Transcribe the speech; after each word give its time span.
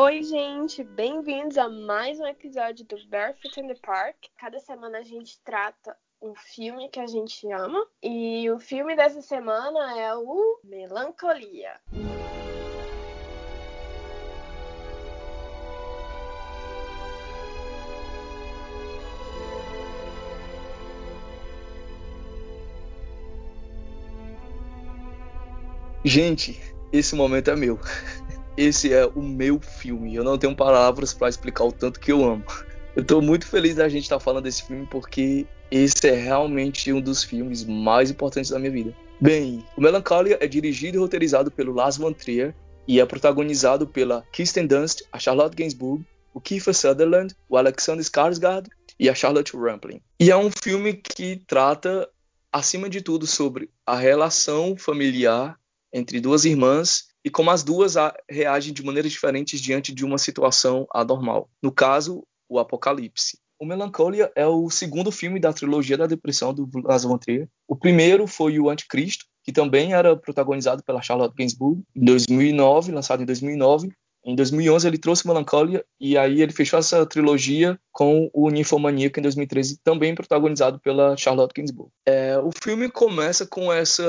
Oi, 0.00 0.22
gente, 0.22 0.84
bem-vindos 0.84 1.58
a 1.58 1.68
mais 1.68 2.20
um 2.20 2.26
episódio 2.26 2.86
do 2.86 2.96
Barefoot 3.08 3.58
in 3.58 3.66
the 3.66 3.74
Park. 3.84 4.14
Cada 4.38 4.60
semana 4.60 4.98
a 4.98 5.02
gente 5.02 5.40
trata 5.44 5.96
um 6.22 6.36
filme 6.36 6.88
que 6.88 7.00
a 7.00 7.06
gente 7.08 7.50
ama 7.50 7.84
e 8.00 8.48
o 8.48 8.60
filme 8.60 8.94
dessa 8.94 9.20
semana 9.20 9.98
é 9.98 10.14
o 10.14 10.60
Melancolia. 10.62 11.72
Gente, 26.04 26.56
esse 26.92 27.16
momento 27.16 27.50
é 27.50 27.56
meu. 27.56 27.80
Esse 28.58 28.92
é 28.92 29.06
o 29.06 29.22
meu 29.22 29.60
filme. 29.60 30.16
Eu 30.16 30.24
não 30.24 30.36
tenho 30.36 30.52
palavras 30.52 31.14
para 31.14 31.28
explicar 31.28 31.62
o 31.62 31.70
tanto 31.70 32.00
que 32.00 32.10
eu 32.10 32.24
amo. 32.24 32.44
Eu 32.96 33.04
tô 33.04 33.20
muito 33.20 33.46
feliz 33.46 33.76
da 33.76 33.88
gente 33.88 34.02
estar 34.02 34.18
tá 34.18 34.20
falando 34.20 34.42
desse 34.42 34.64
filme 34.64 34.84
porque 34.90 35.46
esse 35.70 36.08
é 36.08 36.16
realmente 36.16 36.92
um 36.92 37.00
dos 37.00 37.22
filmes 37.22 37.64
mais 37.64 38.10
importantes 38.10 38.50
da 38.50 38.58
minha 38.58 38.72
vida. 38.72 38.92
Bem, 39.20 39.64
o 39.76 39.80
Melancholia 39.80 40.38
é 40.40 40.48
dirigido 40.48 40.96
e 40.96 41.00
roteirizado 41.00 41.52
pelo 41.52 41.72
Lars 41.72 41.98
von 41.98 42.12
Trier 42.12 42.52
e 42.88 42.98
é 42.98 43.06
protagonizado 43.06 43.86
pela 43.86 44.24
Kirsten 44.32 44.66
Dunst, 44.66 45.02
a 45.12 45.20
Charlotte 45.20 45.54
Gainsbourg, 45.54 46.04
o 46.34 46.40
Kiefer 46.40 46.74
Sutherland, 46.74 47.36
o 47.48 47.56
Alexander 47.56 48.04
Skarsgård 48.04 48.66
e 48.98 49.08
a 49.08 49.14
Charlotte 49.14 49.56
Rampling. 49.56 50.00
E 50.18 50.32
é 50.32 50.36
um 50.36 50.50
filme 50.50 50.94
que 50.94 51.40
trata, 51.46 52.08
acima 52.52 52.90
de 52.90 53.02
tudo, 53.02 53.24
sobre 53.24 53.70
a 53.86 53.94
relação 53.94 54.76
familiar 54.76 55.56
entre 55.92 56.18
duas 56.20 56.44
irmãs 56.44 57.06
e 57.28 57.30
como 57.30 57.50
as 57.50 57.62
duas 57.62 57.94
reagem 58.26 58.72
de 58.72 58.82
maneiras 58.82 59.12
diferentes 59.12 59.60
diante 59.60 59.94
de 59.94 60.02
uma 60.02 60.16
situação 60.16 60.86
anormal. 60.94 61.50
No 61.62 61.70
caso, 61.70 62.24
o 62.48 62.58
Apocalipse. 62.58 63.38
O 63.60 63.66
Melancholia 63.66 64.32
é 64.34 64.46
o 64.46 64.70
segundo 64.70 65.12
filme 65.12 65.38
da 65.38 65.52
trilogia 65.52 65.98
da 65.98 66.06
depressão 66.06 66.54
do 66.54 66.66
Lars 66.82 67.02
von 67.02 67.18
Trier. 67.18 67.46
O 67.68 67.76
primeiro 67.76 68.26
foi 68.26 68.58
o 68.58 68.70
Anticristo, 68.70 69.26
que 69.44 69.52
também 69.52 69.92
era 69.92 70.16
protagonizado 70.16 70.82
pela 70.82 71.02
Charlotte 71.02 71.34
Gainsbourg, 71.36 71.82
em 71.94 72.02
2009, 72.02 72.92
lançado 72.92 73.22
em 73.22 73.26
2009. 73.26 73.90
Em 74.24 74.34
2011 74.34 74.88
ele 74.88 74.98
trouxe 74.98 75.26
Melancholia 75.26 75.84
e 76.00 76.16
aí 76.16 76.40
ele 76.40 76.52
fechou 76.52 76.78
essa 76.78 77.04
trilogia 77.04 77.78
com 77.92 78.30
o 78.32 78.48
Ninfomaníaco 78.48 79.18
em 79.18 79.22
2013, 79.22 79.80
também 79.84 80.14
protagonizado 80.14 80.80
pela 80.80 81.14
Charlotte 81.14 81.52
Gainsbourg. 81.54 81.90
É, 82.06 82.38
o 82.38 82.50
filme 82.62 82.90
começa 82.90 83.46
com 83.46 83.70
essa 83.70 84.02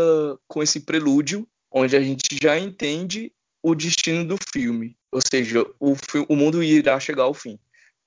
com 0.47 0.63
esse 0.63 0.79
prelúdio 0.81 1.45
onde 1.71 1.95
a 1.95 2.01
gente 2.01 2.37
já 2.41 2.57
entende 2.57 3.31
o 3.61 3.75
destino 3.75 4.25
do 4.25 4.37
filme, 4.53 4.95
ou 5.11 5.19
seja, 5.21 5.65
o, 5.79 5.95
o 6.27 6.35
mundo 6.35 6.63
irá 6.63 6.99
chegar 6.99 7.23
ao 7.23 7.33
fim. 7.33 7.59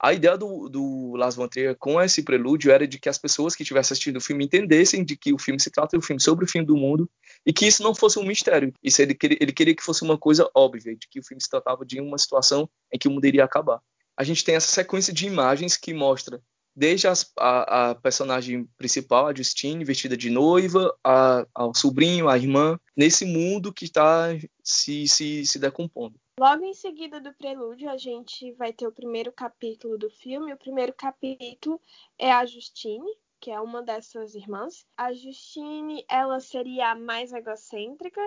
A 0.05 0.13
ideia 0.13 0.37
do, 0.37 0.69
do 0.69 1.15
Las 1.15 1.37
von 1.37 1.47
Trier 1.47 1.77
com 1.79 2.01
esse 2.01 2.25
prelúdio 2.25 2.73
era 2.73 2.89
de 2.89 2.99
que 2.99 3.09
as 3.09 3.19
pessoas 3.19 3.55
que 3.55 3.63
estivessem 3.63 3.95
assistindo 3.95 4.17
o 4.17 4.21
filme 4.21 4.45
entendessem 4.45 5.05
de 5.05 5.17
que 5.17 5.33
o 5.33 5.39
filme 5.39 5.61
se 5.61 5.71
trata 5.71 5.97
um 5.97 6.03
filme 6.03 6.21
sobre 6.21 6.45
o 6.45 6.49
fim 6.49 6.65
do 6.65 6.77
mundo 6.77 7.09
e 7.47 7.53
que 7.53 7.67
isso 7.67 7.85
não 7.85 7.95
fosse 7.95 8.19
um 8.19 8.25
mistério. 8.25 8.75
Isso 8.83 9.01
ele, 9.01 9.17
ele 9.23 9.53
queria 9.53 9.77
que 9.77 9.83
fosse 9.83 10.03
uma 10.03 10.19
coisa 10.19 10.51
óbvia, 10.57 10.97
de 10.97 11.07
que 11.09 11.21
o 11.21 11.23
filme 11.25 11.41
se 11.41 11.49
tratava 11.49 11.87
de 11.87 12.01
uma 12.01 12.19
situação 12.19 12.69
em 12.93 12.99
que 12.99 13.07
o 13.07 13.13
mundo 13.13 13.25
iria 13.27 13.45
acabar. 13.45 13.81
A 14.17 14.25
gente 14.25 14.43
tem 14.43 14.57
essa 14.57 14.73
sequência 14.73 15.13
de 15.13 15.25
imagens 15.25 15.77
que 15.77 15.95
mostra 15.95 16.43
desde 16.75 17.07
as, 17.07 17.31
a, 17.39 17.91
a, 17.91 17.95
personagem 17.95 18.65
principal, 18.77 19.27
a 19.27 19.35
Justine, 19.35 19.85
vestida 19.85 20.17
de 20.17 20.31
noiva, 20.31 20.95
a, 21.05 21.47
ao 21.55 21.75
sobrinho, 21.75 22.29
a 22.29 22.37
irmã, 22.37 22.79
nesse 22.97 23.25
mundo 23.25 23.73
que 23.73 23.85
está 23.85 24.29
se, 24.63 25.07
se, 25.07 25.45
se 25.47 25.59
decompondo. 25.59 26.19
Logo 26.39 26.65
em 26.65 26.75
seguida 26.75 27.21
do 27.21 27.33
prelúdio, 27.35 27.91
a 27.91 27.97
gente 27.97 28.53
vai 28.53 28.73
ter 28.73 28.87
o 28.87 28.93
primeiro 28.93 29.31
capítulo 29.31 29.99
do 29.99 30.11
filme. 30.11 30.53
O 30.53 30.59
primeiro 30.59 30.93
capítulo 30.95 31.81
é 32.19 32.33
a 32.33 32.45
Justine, 32.47 33.11
que 33.39 33.51
é 33.51 33.61
uma 33.61 33.83
dessas 33.83 34.35
irmãs. 34.35 34.87
A 34.97 35.13
Justine, 35.13 36.05
ela 36.09 36.41
seria 36.41 36.93
a 36.93 36.95
mais 36.95 37.33
egocêntrica, 37.33 38.21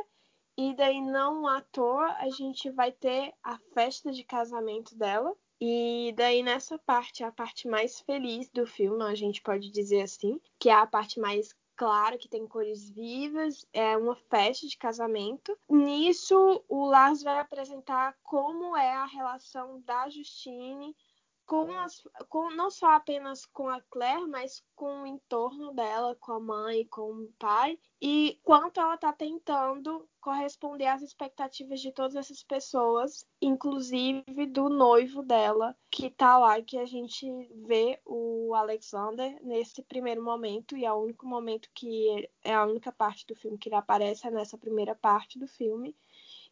e 0.58 0.74
daí 0.76 1.02
não 1.02 1.48
à 1.48 1.62
toa 1.62 2.16
a 2.20 2.30
gente 2.30 2.70
vai 2.70 2.92
ter 2.92 3.34
a 3.44 3.58
festa 3.74 4.12
de 4.12 4.24
casamento 4.24 4.96
dela, 4.96 5.36
e 5.60 6.14
daí 6.16 6.44
nessa 6.44 6.78
parte, 6.80 7.24
a 7.24 7.32
parte 7.32 7.68
mais 7.68 8.00
feliz 8.02 8.50
do 8.50 8.66
filme, 8.66 9.04
a 9.04 9.16
gente 9.16 9.42
pode 9.42 9.70
dizer 9.72 10.02
assim, 10.02 10.40
que 10.60 10.70
é 10.70 10.74
a 10.74 10.88
parte 10.88 11.20
mais 11.20 11.56
clara, 11.76 12.18
que 12.18 12.30
tem 12.30 12.48
cores 12.48 12.90
vivas, 12.90 13.66
é 13.74 13.98
uma 13.98 14.16
festa 14.16 14.68
de 14.68 14.78
casamento. 14.78 15.58
Nisso, 15.70 16.64
o 16.70 16.86
Lars 16.86 17.22
vai 17.22 17.40
apresentar 17.40 18.16
como 18.24 18.76
é 18.76 18.94
a 18.94 19.06
relação 19.06 19.82
da 19.82 20.10
Justine 20.10 20.96
com, 21.46 21.72
as, 21.80 22.04
com 22.28 22.50
não 22.50 22.72
só 22.72 22.92
apenas 22.92 23.46
com 23.46 23.70
a 23.70 23.80
Claire, 23.82 24.28
mas 24.28 24.64
com 24.76 25.04
o 25.04 25.06
entorno 25.06 25.74
dela, 25.74 26.16
com 26.16 26.34
a 26.34 26.40
mãe, 26.40 26.86
com 26.86 27.12
o 27.12 27.34
pai, 27.38 27.78
e 28.02 28.40
quanto 28.44 28.80
ela 28.80 28.96
está 28.96 29.14
tentando 29.14 30.08
corresponder 30.20 30.88
às 30.88 31.02
expectativas 31.02 31.80
de 31.80 31.92
todas 31.92 32.16
essas 32.16 32.44
pessoas, 32.44 33.26
inclusive 33.40 34.48
do 34.48 34.70
noivo 34.70 35.22
dela, 35.22 35.76
que 35.92 36.08
está 36.08 36.38
lá, 36.38 36.60
que 36.62 36.78
a 36.78 36.86
gente 36.86 37.28
vê 37.66 38.00
o 38.06 38.54
Alexander 38.56 39.38
nesse 39.44 39.84
primeiro 39.84 40.24
momento, 40.24 40.76
e 40.76 40.84
é 40.84 40.92
o 40.92 41.04
único 41.04 41.28
momento 41.28 41.70
que 41.74 42.28
é 42.44 42.54
a 42.54 42.66
única 42.66 42.92
parte 42.92 43.26
do 43.28 43.36
filme 43.36 43.58
que 43.58 43.70
ele 43.70 43.76
aparece 43.76 44.28
é 44.28 44.32
nessa 44.32 44.58
primeira 44.58 44.96
parte 44.96 45.38
do 45.38 45.48
filme. 45.48 45.96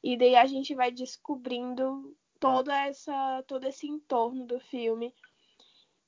E 0.04 0.18
daí 0.18 0.36
a 0.36 0.46
gente 0.46 0.76
vai 0.76 0.92
descobrindo 0.92 2.16
toda 2.44 2.78
essa 2.86 3.42
todo 3.48 3.66
esse 3.66 3.88
entorno 3.88 4.46
do 4.46 4.60
filme 4.60 5.16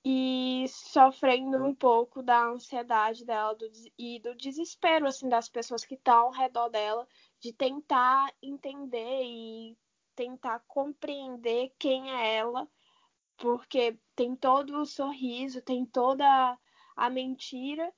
e 0.03 0.65
sofrendo 0.67 1.63
um 1.63 1.73
pouco 1.73 2.21
da 2.21 2.43
ansiedade 2.43 3.23
dela 3.23 3.55
do, 3.55 3.65
e 3.97 4.19
do 4.19 4.35
desespero 4.35 5.07
assim 5.07 5.29
das 5.29 5.47
pessoas 5.47 5.85
que 5.85 5.95
estão 5.95 6.25
ao 6.25 6.31
redor 6.31 6.67
dela 6.67 7.07
de 7.39 7.53
tentar 7.53 8.33
entender 8.43 9.23
e 9.23 9.77
tentar 10.13 10.59
compreender 10.67 11.73
quem 11.79 12.11
é 12.11 12.35
ela 12.35 12.67
porque 13.37 13.97
tem 14.13 14.35
todo 14.35 14.81
o 14.81 14.85
sorriso 14.85 15.61
tem 15.61 15.85
toda 15.85 16.59
a 16.97 17.09
mentira 17.09 17.93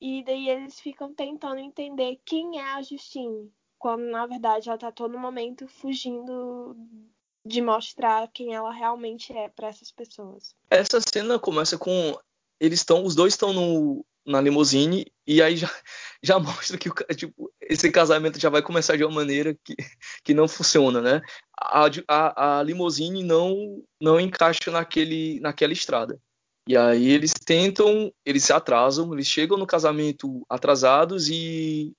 e 0.00 0.24
daí 0.24 0.48
eles 0.48 0.80
ficam 0.80 1.12
tentando 1.12 1.58
entender 1.58 2.22
quem 2.24 2.58
é 2.58 2.72
a 2.72 2.80
Justine 2.80 3.52
quando 3.78 4.04
na 4.04 4.26
verdade 4.26 4.70
ela 4.70 4.76
está 4.76 4.90
todo 4.90 5.18
momento 5.18 5.68
fugindo 5.68 6.74
de 7.44 7.60
mostrar 7.60 8.28
quem 8.32 8.54
ela 8.54 8.72
realmente 8.72 9.32
é 9.32 9.48
para 9.48 9.68
essas 9.68 9.90
pessoas. 9.90 10.54
Essa 10.70 11.00
cena 11.00 11.38
começa 11.38 11.76
com 11.76 12.16
eles 12.60 12.78
estão, 12.78 13.04
os 13.04 13.16
dois 13.16 13.32
estão 13.32 13.52
no, 13.52 14.06
na 14.24 14.40
limusine 14.40 15.06
e 15.26 15.42
aí 15.42 15.56
já, 15.56 15.68
já 16.22 16.38
mostra 16.38 16.78
que 16.78 16.88
tipo, 17.16 17.52
esse 17.60 17.90
casamento 17.90 18.38
já 18.38 18.48
vai 18.48 18.62
começar 18.62 18.96
de 18.96 19.04
uma 19.04 19.14
maneira 19.14 19.56
que, 19.64 19.74
que 20.22 20.32
não 20.32 20.46
funciona, 20.46 21.00
né? 21.00 21.20
A, 21.60 21.86
a, 22.08 22.58
a 22.58 22.62
limusine 22.62 23.22
não 23.22 23.82
não 24.00 24.20
encaixa 24.20 24.70
naquele 24.70 25.40
naquela 25.40 25.72
estrada. 25.72 26.20
E 26.68 26.76
aí 26.76 27.08
eles 27.08 27.32
tentam, 27.32 28.12
eles 28.24 28.44
se 28.44 28.52
atrasam, 28.52 29.12
eles 29.12 29.26
chegam 29.26 29.58
no 29.58 29.66
casamento 29.66 30.46
atrasados 30.48 31.28
e 31.28 31.92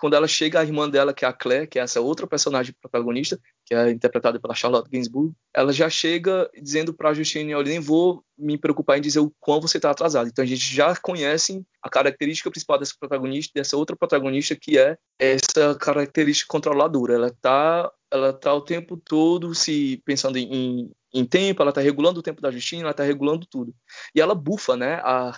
quando 0.00 0.14
ela 0.14 0.26
chega, 0.26 0.58
a 0.58 0.64
irmã 0.64 0.88
dela, 0.88 1.12
que 1.12 1.26
é 1.26 1.28
a 1.28 1.32
Claire, 1.32 1.66
que 1.66 1.78
é 1.78 1.82
essa 1.82 2.00
outra 2.00 2.26
personagem 2.26 2.74
protagonista, 2.80 3.38
que 3.66 3.74
é 3.74 3.90
interpretada 3.90 4.40
pela 4.40 4.54
Charlotte 4.54 4.88
Gainsbourg, 4.90 5.34
ela 5.54 5.74
já 5.74 5.90
chega 5.90 6.50
dizendo 6.58 6.94
para 6.94 7.10
a 7.10 7.14
Justine, 7.14 7.54
olha, 7.54 7.68
nem 7.68 7.80
vou 7.80 8.24
me 8.38 8.56
preocupar 8.56 8.96
em 8.96 9.02
dizer 9.02 9.20
o 9.20 9.30
quão 9.38 9.60
você 9.60 9.76
está 9.76 9.90
atrasado. 9.90 10.26
Então 10.26 10.42
a 10.42 10.46
gente 10.48 10.74
já 10.74 10.96
conhece 10.96 11.62
a 11.82 11.90
característica 11.90 12.50
principal 12.50 12.78
dessa 12.78 12.94
protagonista, 12.98 13.52
dessa 13.54 13.76
outra 13.76 13.94
protagonista, 13.94 14.56
que 14.56 14.78
é 14.78 14.96
essa 15.18 15.74
característica 15.74 16.50
controladora. 16.50 17.12
Ela 17.12 17.28
está 17.28 17.92
ela 18.10 18.32
tá 18.32 18.54
o 18.54 18.62
tempo 18.62 18.96
todo 18.96 19.54
se 19.54 20.02
pensando 20.06 20.38
em, 20.38 20.90
em 21.12 21.24
tempo, 21.26 21.60
ela 21.60 21.72
está 21.72 21.82
regulando 21.82 22.20
o 22.20 22.22
tempo 22.22 22.40
da 22.40 22.50
Justine, 22.50 22.80
ela 22.80 22.92
está 22.92 23.04
regulando 23.04 23.46
tudo. 23.46 23.74
E 24.14 24.20
ela 24.22 24.34
bufa, 24.34 24.78
né? 24.78 24.94
A, 25.04 25.36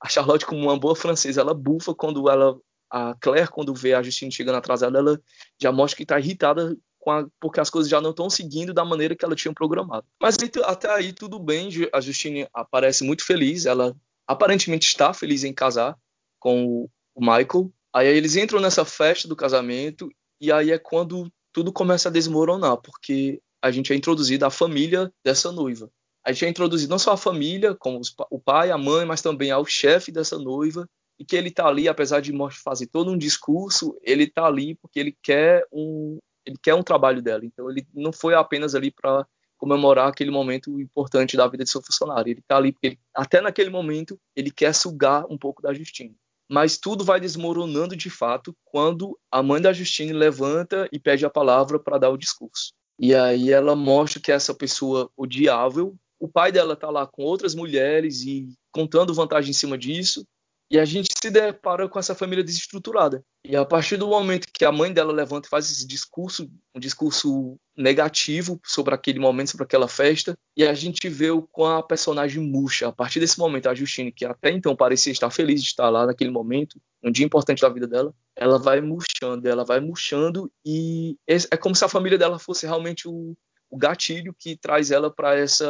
a 0.00 0.08
Charlotte, 0.08 0.46
como 0.46 0.62
uma 0.62 0.78
boa 0.78 0.94
francesa, 0.94 1.40
ela 1.40 1.52
bufa 1.52 1.92
quando 1.92 2.30
ela 2.30 2.56
a 2.94 3.12
Claire, 3.18 3.50
quando 3.50 3.74
vê 3.74 3.92
a 3.92 4.02
Justine 4.04 4.30
chegando 4.30 4.54
atrasada, 4.54 4.96
ela 4.96 5.20
já 5.60 5.72
mostra 5.72 5.96
que 5.96 6.04
está 6.04 6.16
irritada 6.16 6.76
a, 7.08 7.26
porque 7.40 7.58
as 7.58 7.68
coisas 7.68 7.90
já 7.90 8.00
não 8.00 8.10
estão 8.10 8.30
seguindo 8.30 8.72
da 8.72 8.84
maneira 8.84 9.16
que 9.16 9.24
ela 9.24 9.34
tinha 9.34 9.52
programado. 9.52 10.06
Mas 10.22 10.36
até 10.62 10.88
aí 10.92 11.12
tudo 11.12 11.40
bem, 11.40 11.68
a 11.92 12.00
Justine 12.00 12.46
aparece 12.54 13.02
muito 13.02 13.26
feliz, 13.26 13.66
ela 13.66 13.96
aparentemente 14.28 14.86
está 14.86 15.12
feliz 15.12 15.42
em 15.42 15.52
casar 15.52 15.98
com 16.38 16.88
o 17.12 17.20
Michael. 17.20 17.72
Aí 17.92 18.06
eles 18.06 18.36
entram 18.36 18.60
nessa 18.60 18.84
festa 18.84 19.26
do 19.26 19.34
casamento 19.34 20.08
e 20.40 20.52
aí 20.52 20.70
é 20.70 20.78
quando 20.78 21.28
tudo 21.52 21.72
começa 21.72 22.08
a 22.08 22.12
desmoronar, 22.12 22.76
porque 22.76 23.42
a 23.60 23.72
gente 23.72 23.92
é 23.92 23.96
introduzido 23.96 24.46
à 24.46 24.50
família 24.50 25.12
dessa 25.24 25.50
noiva. 25.50 25.90
A 26.24 26.30
gente 26.30 26.44
é 26.44 26.48
introduzido 26.48 26.90
não 26.90 26.98
só 26.98 27.12
à 27.12 27.16
família, 27.16 27.74
como 27.74 28.00
o 28.30 28.38
pai, 28.38 28.70
a 28.70 28.78
mãe, 28.78 29.04
mas 29.04 29.20
também 29.20 29.50
ao 29.50 29.66
chefe 29.66 30.12
dessa 30.12 30.38
noiva 30.38 30.88
e 31.18 31.24
que 31.24 31.36
ele 31.36 31.48
está 31.48 31.66
ali, 31.66 31.88
apesar 31.88 32.20
de 32.20 32.32
fazer 32.62 32.86
todo 32.86 33.10
um 33.10 33.18
discurso, 33.18 33.96
ele 34.02 34.24
está 34.24 34.46
ali 34.46 34.74
porque 34.74 34.98
ele 34.98 35.16
quer 35.22 35.66
um 35.72 36.18
ele 36.46 36.58
quer 36.62 36.74
um 36.74 36.82
trabalho 36.82 37.22
dela. 37.22 37.44
Então 37.44 37.70
ele 37.70 37.86
não 37.94 38.12
foi 38.12 38.34
apenas 38.34 38.74
ali 38.74 38.90
para 38.90 39.26
comemorar 39.56 40.08
aquele 40.08 40.30
momento 40.30 40.78
importante 40.78 41.36
da 41.36 41.48
vida 41.48 41.64
de 41.64 41.70
seu 41.70 41.82
funcionário. 41.82 42.30
Ele 42.30 42.40
está 42.40 42.56
ali 42.56 42.72
porque 42.72 42.86
ele, 42.88 42.98
até 43.14 43.40
naquele 43.40 43.70
momento 43.70 44.20
ele 44.36 44.50
quer 44.50 44.74
sugar 44.74 45.24
um 45.30 45.38
pouco 45.38 45.62
da 45.62 45.72
Justine. 45.72 46.16
Mas 46.50 46.76
tudo 46.76 47.04
vai 47.04 47.18
desmoronando 47.18 47.96
de 47.96 48.10
fato 48.10 48.54
quando 48.62 49.18
a 49.30 49.42
mãe 49.42 49.62
da 49.62 49.72
Justine 49.72 50.12
levanta 50.12 50.86
e 50.92 50.98
pede 50.98 51.24
a 51.24 51.30
palavra 51.30 51.78
para 51.78 51.96
dar 51.96 52.10
o 52.10 52.18
discurso. 52.18 52.74
E 52.98 53.14
aí 53.14 53.50
ela 53.50 53.74
mostra 53.74 54.20
que 54.20 54.30
essa 54.30 54.54
pessoa 54.54 55.10
odiável, 55.16 55.96
o 56.20 56.28
pai 56.28 56.52
dela 56.52 56.74
está 56.74 56.90
lá 56.90 57.06
com 57.06 57.22
outras 57.22 57.54
mulheres 57.54 58.22
e 58.22 58.48
contando 58.70 59.14
vantagem 59.14 59.50
em 59.50 59.54
cima 59.54 59.78
disso, 59.78 60.26
e 60.74 60.78
a 60.80 60.84
gente 60.84 61.06
se 61.16 61.30
depara 61.30 61.88
com 61.88 62.00
essa 62.00 62.16
família 62.16 62.42
desestruturada. 62.42 63.24
E 63.44 63.54
a 63.54 63.64
partir 63.64 63.96
do 63.96 64.08
momento 64.08 64.48
que 64.52 64.64
a 64.64 64.72
mãe 64.72 64.92
dela 64.92 65.12
levanta 65.12 65.46
e 65.46 65.48
faz 65.48 65.70
esse 65.70 65.86
discurso, 65.86 66.50
um 66.74 66.80
discurso 66.80 67.56
negativo 67.76 68.60
sobre 68.64 68.92
aquele 68.92 69.20
momento, 69.20 69.52
sobre 69.52 69.62
aquela 69.62 69.86
festa, 69.86 70.36
e 70.56 70.66
a 70.66 70.74
gente 70.74 71.08
vê 71.08 71.30
o 71.30 71.42
com 71.42 71.64
a 71.64 71.80
personagem 71.80 72.42
murcha. 72.42 72.88
A 72.88 72.92
partir 72.92 73.20
desse 73.20 73.38
momento, 73.38 73.68
a 73.68 73.74
Justine, 73.74 74.10
que 74.10 74.24
até 74.24 74.50
então 74.50 74.74
parecia 74.74 75.12
estar 75.12 75.30
feliz 75.30 75.62
de 75.62 75.68
estar 75.68 75.88
lá 75.90 76.06
naquele 76.06 76.32
momento, 76.32 76.76
um 77.04 77.12
dia 77.12 77.24
importante 77.24 77.62
da 77.62 77.68
vida 77.68 77.86
dela, 77.86 78.12
ela 78.34 78.58
vai 78.58 78.80
murchando, 78.80 79.48
ela 79.48 79.64
vai 79.64 79.78
murchando, 79.78 80.50
e 80.66 81.16
é 81.28 81.56
como 81.56 81.76
se 81.76 81.84
a 81.84 81.88
família 81.88 82.18
dela 82.18 82.40
fosse 82.40 82.66
realmente 82.66 83.06
o, 83.06 83.36
o 83.74 83.76
gatilho 83.76 84.32
que 84.32 84.56
traz 84.56 84.92
ela 84.92 85.10
para 85.10 85.36
essa 85.36 85.66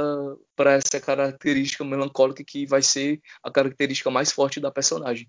para 0.54 0.74
essa 0.74 1.00
característica 1.00 1.82
melancólica 1.82 2.44
que 2.44 2.66
vai 2.66 2.82
ser 2.82 3.18
a 3.42 3.50
característica 3.50 4.10
mais 4.10 4.30
forte 4.30 4.60
da 4.60 4.70
personagem. 4.70 5.26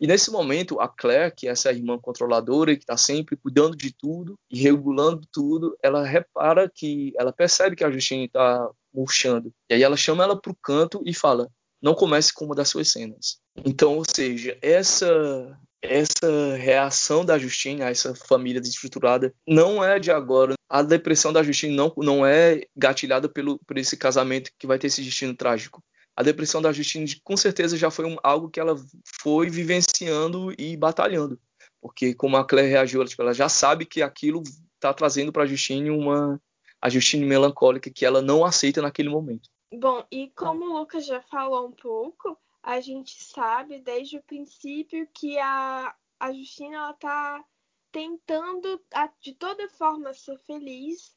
E 0.00 0.08
nesse 0.08 0.32
momento, 0.32 0.80
a 0.80 0.88
Claire, 0.88 1.32
que 1.32 1.46
é 1.46 1.52
essa 1.52 1.70
irmã 1.70 1.96
controladora 1.96 2.74
que 2.74 2.82
está 2.82 2.96
sempre 2.96 3.36
cuidando 3.36 3.76
de 3.76 3.94
tudo 3.94 4.36
e 4.50 4.58
regulando 4.60 5.24
tudo, 5.32 5.78
ela 5.80 6.04
repara 6.04 6.68
que 6.68 7.12
ela 7.16 7.32
percebe 7.32 7.76
que 7.76 7.84
a 7.84 7.90
Justine 7.92 8.24
está 8.24 8.68
murchando. 8.92 9.52
E 9.70 9.74
aí 9.74 9.82
ela 9.84 9.96
chama 9.96 10.24
ela 10.24 10.34
para 10.34 10.50
o 10.50 10.56
canto 10.60 11.00
e 11.06 11.14
fala: 11.14 11.48
não 11.80 11.94
comece 11.94 12.34
com 12.34 12.46
uma 12.46 12.56
das 12.56 12.68
suas 12.68 12.90
cenas. 12.90 13.38
Então, 13.64 13.94
ou 13.94 14.04
seja, 14.04 14.58
essa 14.60 15.56
essa 15.82 16.56
reação 16.56 17.24
da 17.24 17.38
Justine 17.38 17.82
a 17.82 17.90
essa 17.90 18.14
família 18.14 18.60
desestruturada 18.60 19.34
não 19.46 19.82
é 19.82 19.98
de 19.98 20.10
agora. 20.10 20.54
A 20.68 20.82
depressão 20.82 21.32
da 21.32 21.42
Justine 21.42 21.74
não, 21.74 21.92
não 21.96 22.26
é 22.26 22.62
gatilhada 22.76 23.28
pelo, 23.28 23.58
por 23.66 23.78
esse 23.78 23.96
casamento 23.96 24.50
que 24.58 24.66
vai 24.66 24.78
ter 24.78 24.88
esse 24.88 25.02
destino 25.02 25.34
trágico. 25.34 25.82
A 26.16 26.22
depressão 26.22 26.62
da 26.62 26.72
Justine, 26.72 27.20
com 27.22 27.36
certeza, 27.36 27.76
já 27.76 27.90
foi 27.90 28.06
um, 28.06 28.16
algo 28.22 28.48
que 28.48 28.58
ela 28.58 28.74
foi 29.22 29.50
vivenciando 29.50 30.52
e 30.58 30.76
batalhando. 30.76 31.38
Porque, 31.80 32.14
como 32.14 32.36
a 32.36 32.44
Claire 32.44 32.70
reagiu, 32.70 33.00
ela, 33.00 33.08
tipo, 33.08 33.22
ela 33.22 33.34
já 33.34 33.48
sabe 33.48 33.84
que 33.84 34.00
aquilo 34.02 34.42
está 34.74 34.94
trazendo 34.94 35.30
para 35.30 35.42
a 35.42 35.46
Justine 35.46 35.90
uma. 35.90 36.40
a 36.80 36.88
Justine 36.88 37.26
melancólica 37.26 37.90
que 37.90 38.04
ela 38.04 38.22
não 38.22 38.44
aceita 38.44 38.80
naquele 38.80 39.10
momento. 39.10 39.50
Bom, 39.72 40.04
e 40.10 40.30
como 40.30 40.64
o 40.64 40.78
Lucas 40.78 41.04
já 41.04 41.20
falou 41.22 41.68
um 41.68 41.72
pouco, 41.72 42.38
a 42.66 42.80
gente 42.80 43.22
sabe 43.22 43.78
desde 43.78 44.18
o 44.18 44.22
princípio 44.24 45.08
que 45.14 45.38
a, 45.38 45.94
a 46.18 46.32
Justina 46.32 46.78
ela 46.78 46.92
tá 46.94 47.44
tentando 47.92 48.84
de 49.20 49.32
toda 49.34 49.68
forma 49.68 50.12
ser 50.12 50.36
feliz 50.40 51.16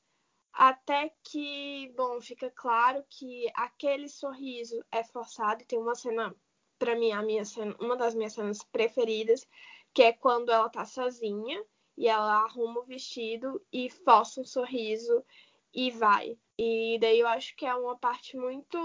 até 0.54 1.12
que, 1.24 1.92
bom, 1.98 2.22
fica 2.22 2.52
claro 2.52 3.04
que 3.10 3.52
aquele 3.56 4.08
sorriso 4.08 4.80
é 4.92 5.04
forçado 5.04 5.66
tem 5.66 5.80
uma 5.80 5.96
cena 5.96 6.36
para 6.78 6.96
mim 6.96 7.12
a 7.12 7.24
minha 7.24 7.44
cena, 7.44 7.76
uma 7.80 7.98
das 7.98 8.14
minhas 8.14 8.34
cenas 8.34 8.64
preferidas, 8.64 9.48
que 9.92 10.04
é 10.04 10.14
quando 10.14 10.52
ela 10.52 10.70
tá 10.70 10.86
sozinha 10.86 11.66
e 11.98 12.08
ela 12.08 12.44
arruma 12.44 12.82
o 12.82 12.86
vestido 12.86 13.60
e 13.74 13.90
força 13.90 14.40
um 14.40 14.46
sorriso 14.46 15.26
e 15.74 15.90
vai. 15.90 16.38
E 16.62 17.00
daí 17.00 17.22
eu 17.22 17.28
acho 17.30 17.56
que 17.56 17.66
é 17.66 17.74
uma 17.74 17.98
parte 17.98 18.36
muito, 18.36 18.78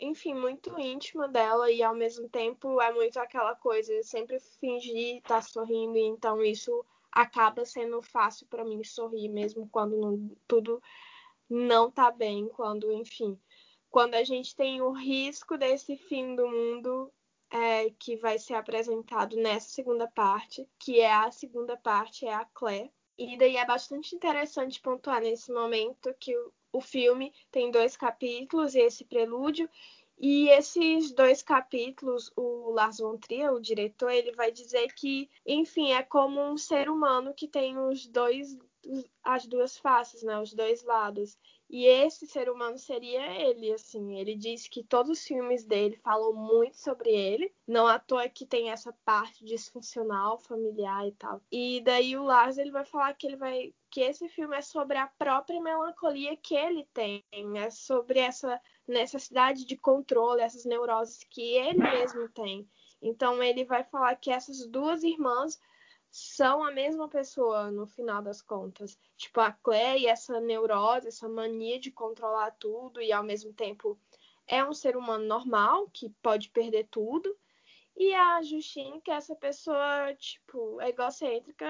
enfim, 0.00 0.32
muito 0.32 0.80
íntima 0.80 1.28
dela 1.28 1.70
e 1.70 1.82
ao 1.82 1.94
mesmo 1.94 2.26
tempo 2.26 2.80
é 2.80 2.90
muito 2.90 3.18
aquela 3.18 3.54
coisa 3.54 3.94
de 3.94 4.02
sempre 4.02 4.40
fingir 4.58 5.18
estar 5.18 5.34
tá 5.34 5.42
sorrindo, 5.42 5.98
e 5.98 6.06
então 6.06 6.42
isso 6.42 6.82
acaba 7.12 7.66
sendo 7.66 8.00
fácil 8.00 8.46
para 8.46 8.64
mim 8.64 8.82
sorrir 8.82 9.28
mesmo 9.28 9.68
quando 9.70 9.94
não, 9.94 10.30
tudo 10.48 10.82
não 11.50 11.90
tá 11.90 12.10
bem, 12.10 12.48
quando, 12.48 12.90
enfim, 12.90 13.38
quando 13.90 14.14
a 14.14 14.24
gente 14.24 14.56
tem 14.56 14.80
o 14.80 14.90
risco 14.90 15.58
desse 15.58 15.98
fim 15.98 16.34
do 16.34 16.48
mundo 16.48 17.12
é, 17.50 17.90
que 17.90 18.16
vai 18.16 18.38
ser 18.38 18.54
apresentado 18.54 19.36
nessa 19.36 19.68
segunda 19.68 20.08
parte, 20.08 20.66
que 20.78 20.98
é 20.98 21.12
a 21.12 21.30
segunda 21.30 21.76
parte, 21.76 22.24
é 22.24 22.32
a 22.32 22.46
Claire. 22.46 22.90
E 23.24 23.36
daí 23.36 23.56
é 23.56 23.64
bastante 23.64 24.16
interessante 24.16 24.80
pontuar 24.80 25.20
nesse 25.20 25.52
momento 25.52 26.12
que 26.18 26.36
o, 26.72 26.80
filme 26.80 27.32
tem 27.52 27.70
dois 27.70 27.96
capítulos, 27.96 28.74
esse 28.74 29.04
prelúdio, 29.04 29.70
e 30.18 30.48
esses 30.48 31.12
dois 31.12 31.40
capítulos, 31.40 32.32
o 32.36 32.70
Lars 32.72 32.98
von 32.98 33.16
Trier, 33.16 33.52
o 33.52 33.60
diretor, 33.60 34.10
ele 34.10 34.32
vai 34.32 34.50
dizer 34.50 34.92
que, 34.94 35.30
enfim, 35.46 35.92
é 35.92 36.02
como 36.02 36.40
um 36.40 36.56
ser 36.56 36.88
humano 36.88 37.32
que 37.32 37.46
tem 37.46 37.78
os 37.78 38.06
dois 38.08 38.58
as 39.22 39.46
duas 39.46 39.78
faces, 39.78 40.24
né, 40.24 40.40
os 40.40 40.52
dois 40.52 40.82
lados. 40.82 41.38
E 41.72 41.86
esse 41.86 42.26
ser 42.26 42.50
humano 42.50 42.76
seria 42.76 43.26
ele, 43.40 43.72
assim. 43.72 44.18
Ele 44.18 44.36
diz 44.36 44.68
que 44.68 44.84
todos 44.84 45.10
os 45.10 45.24
filmes 45.24 45.64
dele 45.64 45.96
falam 45.96 46.34
muito 46.34 46.76
sobre 46.76 47.08
ele. 47.08 47.50
Não 47.66 47.86
à 47.86 47.98
toa 47.98 48.28
que 48.28 48.44
tem 48.44 48.70
essa 48.70 48.92
parte 49.06 49.42
disfuncional, 49.42 50.38
familiar 50.38 51.08
e 51.08 51.12
tal. 51.12 51.40
E 51.50 51.80
daí 51.80 52.14
o 52.14 52.24
Lars 52.24 52.58
ele 52.58 52.70
vai 52.70 52.84
falar 52.84 53.14
que 53.14 53.26
ele 53.26 53.36
vai 53.36 53.74
que 53.90 54.00
esse 54.00 54.28
filme 54.28 54.56
é 54.56 54.62
sobre 54.62 54.98
a 54.98 55.06
própria 55.06 55.60
melancolia 55.60 56.34
que 56.36 56.54
ele 56.54 56.88
tem, 56.94 57.22
é 57.56 57.68
sobre 57.68 58.20
essa 58.20 58.58
necessidade 58.88 59.66
de 59.66 59.76
controle, 59.76 60.40
essas 60.40 60.64
neuroses 60.64 61.24
que 61.24 61.56
ele 61.56 61.78
mesmo 61.78 62.26
tem. 62.30 62.66
Então 63.02 63.42
ele 63.42 63.64
vai 63.64 63.84
falar 63.84 64.14
que 64.16 64.30
essas 64.30 64.66
duas 64.66 65.02
irmãs 65.02 65.58
são 66.12 66.62
a 66.62 66.70
mesma 66.70 67.08
pessoa 67.08 67.70
no 67.70 67.86
final 67.86 68.20
das 68.22 68.42
contas. 68.42 68.98
Tipo, 69.16 69.40
a 69.40 69.50
Claire, 69.50 70.06
essa 70.06 70.38
neurose, 70.40 71.08
essa 71.08 71.26
mania 71.26 71.80
de 71.80 71.90
controlar 71.90 72.50
tudo 72.52 73.00
e 73.00 73.10
ao 73.10 73.24
mesmo 73.24 73.52
tempo 73.54 73.98
é 74.46 74.62
um 74.62 74.74
ser 74.74 74.94
humano 74.94 75.24
normal 75.24 75.88
que 75.90 76.10
pode 76.22 76.50
perder 76.50 76.86
tudo. 76.90 77.34
E 77.96 78.14
a 78.14 78.42
Justine, 78.42 79.00
que 79.00 79.10
é 79.10 79.14
essa 79.14 79.34
pessoa, 79.34 80.14
tipo, 80.16 80.80
egocêntrica, 80.82 81.66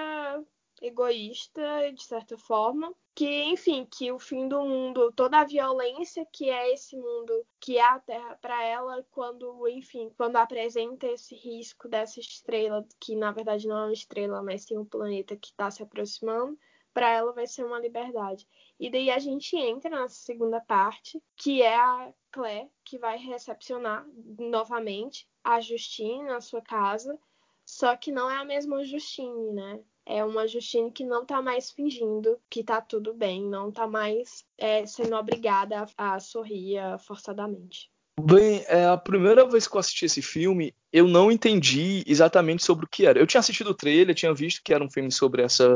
egoísta, 0.83 1.91
de 1.93 2.03
certa 2.03 2.37
forma, 2.37 2.93
que, 3.15 3.43
enfim, 3.43 3.85
que 3.85 4.11
o 4.11 4.19
fim 4.19 4.47
do 4.47 4.61
mundo, 4.61 5.11
toda 5.13 5.39
a 5.39 5.45
violência 5.45 6.27
que 6.31 6.49
é 6.49 6.73
esse 6.73 6.97
mundo, 6.97 7.45
que 7.59 7.77
é 7.77 7.83
a 7.83 7.99
Terra 7.99 8.37
para 8.41 8.61
ela, 8.63 9.05
quando, 9.11 9.67
enfim, 9.69 10.11
quando 10.17 10.35
apresenta 10.35 11.07
esse 11.07 11.35
risco 11.35 11.87
dessa 11.87 12.19
estrela, 12.19 12.85
que 12.99 13.15
na 13.15 13.31
verdade 13.31 13.67
não 13.67 13.77
é 13.77 13.83
uma 13.85 13.93
estrela, 13.93 14.43
mas 14.43 14.63
sim 14.63 14.77
um 14.77 14.85
planeta 14.85 15.37
que 15.37 15.47
está 15.47 15.71
se 15.71 15.81
aproximando, 15.81 16.59
para 16.93 17.09
ela 17.09 17.31
vai 17.31 17.47
ser 17.47 17.63
uma 17.63 17.79
liberdade. 17.79 18.47
E 18.79 18.89
daí 18.89 19.09
a 19.09 19.19
gente 19.19 19.55
entra 19.55 19.89
na 19.89 20.07
segunda 20.09 20.59
parte, 20.59 21.21
que 21.35 21.61
é 21.61 21.75
a 21.75 22.13
Claire, 22.31 22.69
que 22.83 22.97
vai 22.99 23.17
recepcionar 23.17 24.05
novamente 24.37 25.27
a 25.43 25.61
Justine 25.61 26.23
na 26.23 26.41
sua 26.41 26.61
casa, 26.61 27.17
só 27.65 27.95
que 27.95 28.11
não 28.11 28.29
é 28.29 28.37
a 28.37 28.45
mesma 28.45 28.83
Justine, 28.83 29.53
né? 29.53 29.83
É 30.05 30.23
uma 30.23 30.47
Justine 30.47 30.91
que 30.91 31.05
não 31.05 31.25
tá 31.25 31.41
mais 31.41 31.71
fingindo 31.71 32.39
que 32.49 32.63
tá 32.63 32.81
tudo 32.81 33.13
bem, 33.13 33.43
não 33.43 33.71
tá 33.71 33.87
mais 33.87 34.45
é, 34.57 34.85
sendo 34.85 35.15
obrigada 35.15 35.85
a, 35.97 36.15
a 36.15 36.19
sorrir 36.19 36.77
forçadamente. 36.99 37.91
Bem, 38.21 38.63
é 38.67 38.85
a 38.85 38.95
primeira 38.95 39.47
vez 39.47 39.67
que 39.67 39.75
eu 39.75 39.79
assisti 39.79 40.05
esse 40.05 40.21
filme, 40.21 40.75
eu 40.91 41.07
não 41.07 41.31
entendi 41.31 42.03
exatamente 42.05 42.63
sobre 42.63 42.85
o 42.85 42.87
que 42.87 43.07
era. 43.07 43.19
Eu 43.19 43.25
tinha 43.25 43.39
assistido 43.39 43.71
o 43.71 43.73
trailer, 43.73 44.13
tinha 44.13 44.33
visto 44.33 44.61
que 44.63 44.71
era 44.71 44.83
um 44.83 44.89
filme 44.89 45.11
sobre 45.11 45.41
essa, 45.41 45.67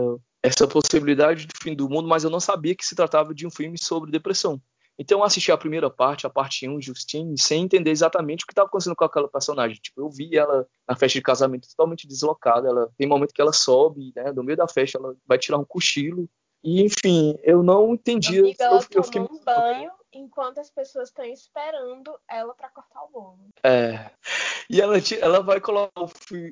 essa 0.44 0.68
possibilidade 0.68 1.48
do 1.48 1.54
fim 1.60 1.76
do 1.76 1.90
mundo, 1.90 2.08
mas 2.08 2.24
eu 2.24 2.30
não 2.30 2.40
sabia 2.40 2.76
que 2.76 2.86
se 2.86 2.96
tratava 2.96 3.34
de 3.34 3.48
um 3.48 3.50
filme 3.50 3.78
sobre 3.82 4.12
depressão. 4.12 4.62
Então 5.00 5.20
eu 5.20 5.24
assisti 5.24 5.52
a 5.52 5.58
primeira 5.58 5.90
parte, 5.90 6.26
a 6.26 6.30
parte 6.30 6.68
1, 6.68 6.82
Justine, 6.82 7.38
sem 7.40 7.64
entender 7.64 7.92
exatamente 7.92 8.44
o 8.44 8.48
que 8.48 8.54
estava 8.54 8.68
acontecendo 8.68 8.96
com 8.96 9.06
aquela 9.06 9.28
personagem. 9.28 9.80
Tipo, 9.82 10.02
eu 10.02 10.10
vi 10.10 10.36
ela 10.36 10.68
na 10.88 10.96
festa 10.96 11.20
de 11.20 11.24
casamento 11.24 11.70
totalmente 11.70 12.08
deslocada. 12.08 12.68
Ela 12.68 12.90
tem 12.98 13.08
momento 13.08 13.34
que 13.34 13.42
ela 13.42 13.54
sobe, 13.54 14.12
né? 14.16 14.32
No 14.32 14.44
meio 14.44 14.58
da 14.58 14.68
festa, 14.68 14.98
ela 14.98 15.16
vai 15.26 15.38
tirar 15.38 15.58
um 15.58 15.66
cochilo. 15.66 16.28
E, 16.64 16.84
enfim, 16.84 17.38
eu 17.44 17.62
não 17.62 17.94
entendi. 17.94 18.40
Amiga, 18.40 18.64
ela 18.64 18.80
eu, 18.80 18.88
eu 18.92 19.04
fiquei... 19.04 19.22
um 19.22 19.44
banho 19.44 19.92
enquanto 20.14 20.60
as 20.60 20.70
pessoas 20.70 21.10
estão 21.10 21.26
esperando 21.26 22.18
ela 22.30 22.54
para 22.54 22.70
cortar 22.70 23.04
o 23.04 23.10
bolo. 23.10 23.40
É. 23.64 24.10
E 24.70 24.82
ela, 24.82 24.96
ela 25.22 25.42
vai 25.42 25.60
colocar 25.60 26.02
o, 26.02 26.10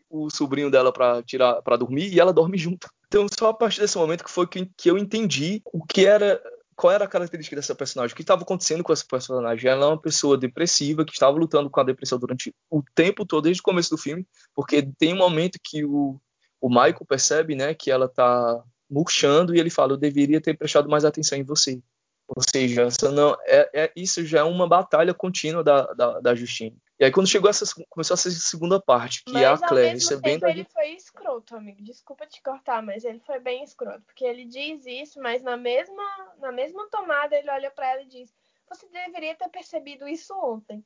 o 0.10 0.30
sobrinho 0.30 0.70
dela 0.70 0.94
para 0.94 1.24
tirar 1.24 1.62
para 1.62 1.78
dormir 1.78 2.14
e 2.14 2.20
ela 2.20 2.32
dorme 2.32 2.58
junto. 2.58 2.90
Então, 3.08 3.28
só 3.38 3.50
a 3.50 3.54
partir 3.54 3.82
desse 3.82 3.98
momento 3.98 4.24
que 4.24 4.32
foi 4.32 4.48
que, 4.48 4.66
que 4.78 4.90
eu 4.90 4.98
entendi 4.98 5.62
o 5.66 5.86
que 5.86 6.06
era 6.06 6.42
qual 6.76 6.92
era 6.92 7.06
a 7.06 7.08
característica 7.08 7.56
dessa 7.56 7.74
personagem? 7.74 8.14
O 8.14 8.16
que 8.16 8.22
estava 8.22 8.44
acontecendo 8.44 8.84
com 8.84 8.92
essa 8.92 9.06
personagem? 9.10 9.70
Ela 9.70 9.86
é 9.86 9.90
uma 9.90 10.02
pessoa 10.02 10.38
depressiva 10.38 11.06
que 11.06 11.14
estava 11.14 11.38
lutando 11.38 11.70
com 11.70 11.80
a 11.80 11.84
depressão 11.84 12.20
durante 12.20 12.54
o 12.70 12.84
tempo 12.94 13.26
todo, 13.26 13.46
desde 13.46 13.62
o 13.62 13.64
começo 13.64 13.90
do 13.90 13.98
filme, 13.98 14.28
porque 14.54 14.82
tem 14.98 15.14
um 15.14 15.18
momento 15.18 15.58
que 15.64 15.86
o, 15.86 16.20
o 16.60 16.70
Michael 16.70 17.06
percebe 17.08 17.56
né, 17.56 17.74
que 17.74 17.90
ela 17.90 18.06
está 18.08 18.62
murchando 18.90 19.56
e 19.56 19.60
ele 19.60 19.70
fala: 19.70 19.94
Eu 19.94 19.98
deveria 19.98 20.42
ter 20.42 20.58
prestado 20.58 20.90
mais 20.90 21.06
atenção 21.06 21.38
em 21.38 21.44
você. 21.44 21.82
Ou 22.28 22.42
seja, 22.50 22.88
não, 23.14 23.38
é, 23.46 23.70
é, 23.74 23.92
isso 23.96 24.26
já 24.26 24.40
é 24.40 24.44
uma 24.44 24.68
batalha 24.68 25.14
contínua 25.14 25.64
da, 25.64 25.86
da, 25.94 26.20
da 26.20 26.36
Justine. 26.36 26.76
E 27.00 27.06
aí 27.06 27.12
quando 27.12 27.28
chegou 27.28 27.50
essa, 27.50 27.66
começou 27.90 28.14
essa 28.14 28.30
segunda 28.30 28.80
parte, 28.80 29.24
que 29.26 29.34
mas, 29.34 29.44
é 29.44 29.46
a 29.48 29.58
Claire 29.58 29.94
recebendo... 29.94 30.42
Tempo, 30.42 30.48
ele 30.48 30.64
foi 30.64 30.90
escroto, 30.92 31.56
amigo. 31.56 31.84
Desculpa 31.84 32.26
te 32.26 32.42
cortar, 32.42 32.82
mas 32.82 33.04
ele 33.04 33.20
foi 33.20 33.40
bem 33.40 33.64
escroto. 33.64 34.02
Porque 34.06 34.24
ele 34.24 34.46
diz 34.46 34.86
isso, 34.86 35.22
mas 35.22 35.44
na 35.44 35.58
mesma, 35.58 36.04
na 36.40 36.52
mesma 36.52 36.88
tomada 36.90 37.36
ele 37.36 37.50
olha 37.50 37.70
para 37.70 37.92
ela 37.92 38.02
e 38.02 38.08
diz 38.08 38.34
você 38.68 38.88
deveria 38.90 39.36
ter 39.36 39.50
percebido 39.50 40.08
isso 40.08 40.34
ontem. 40.34 40.84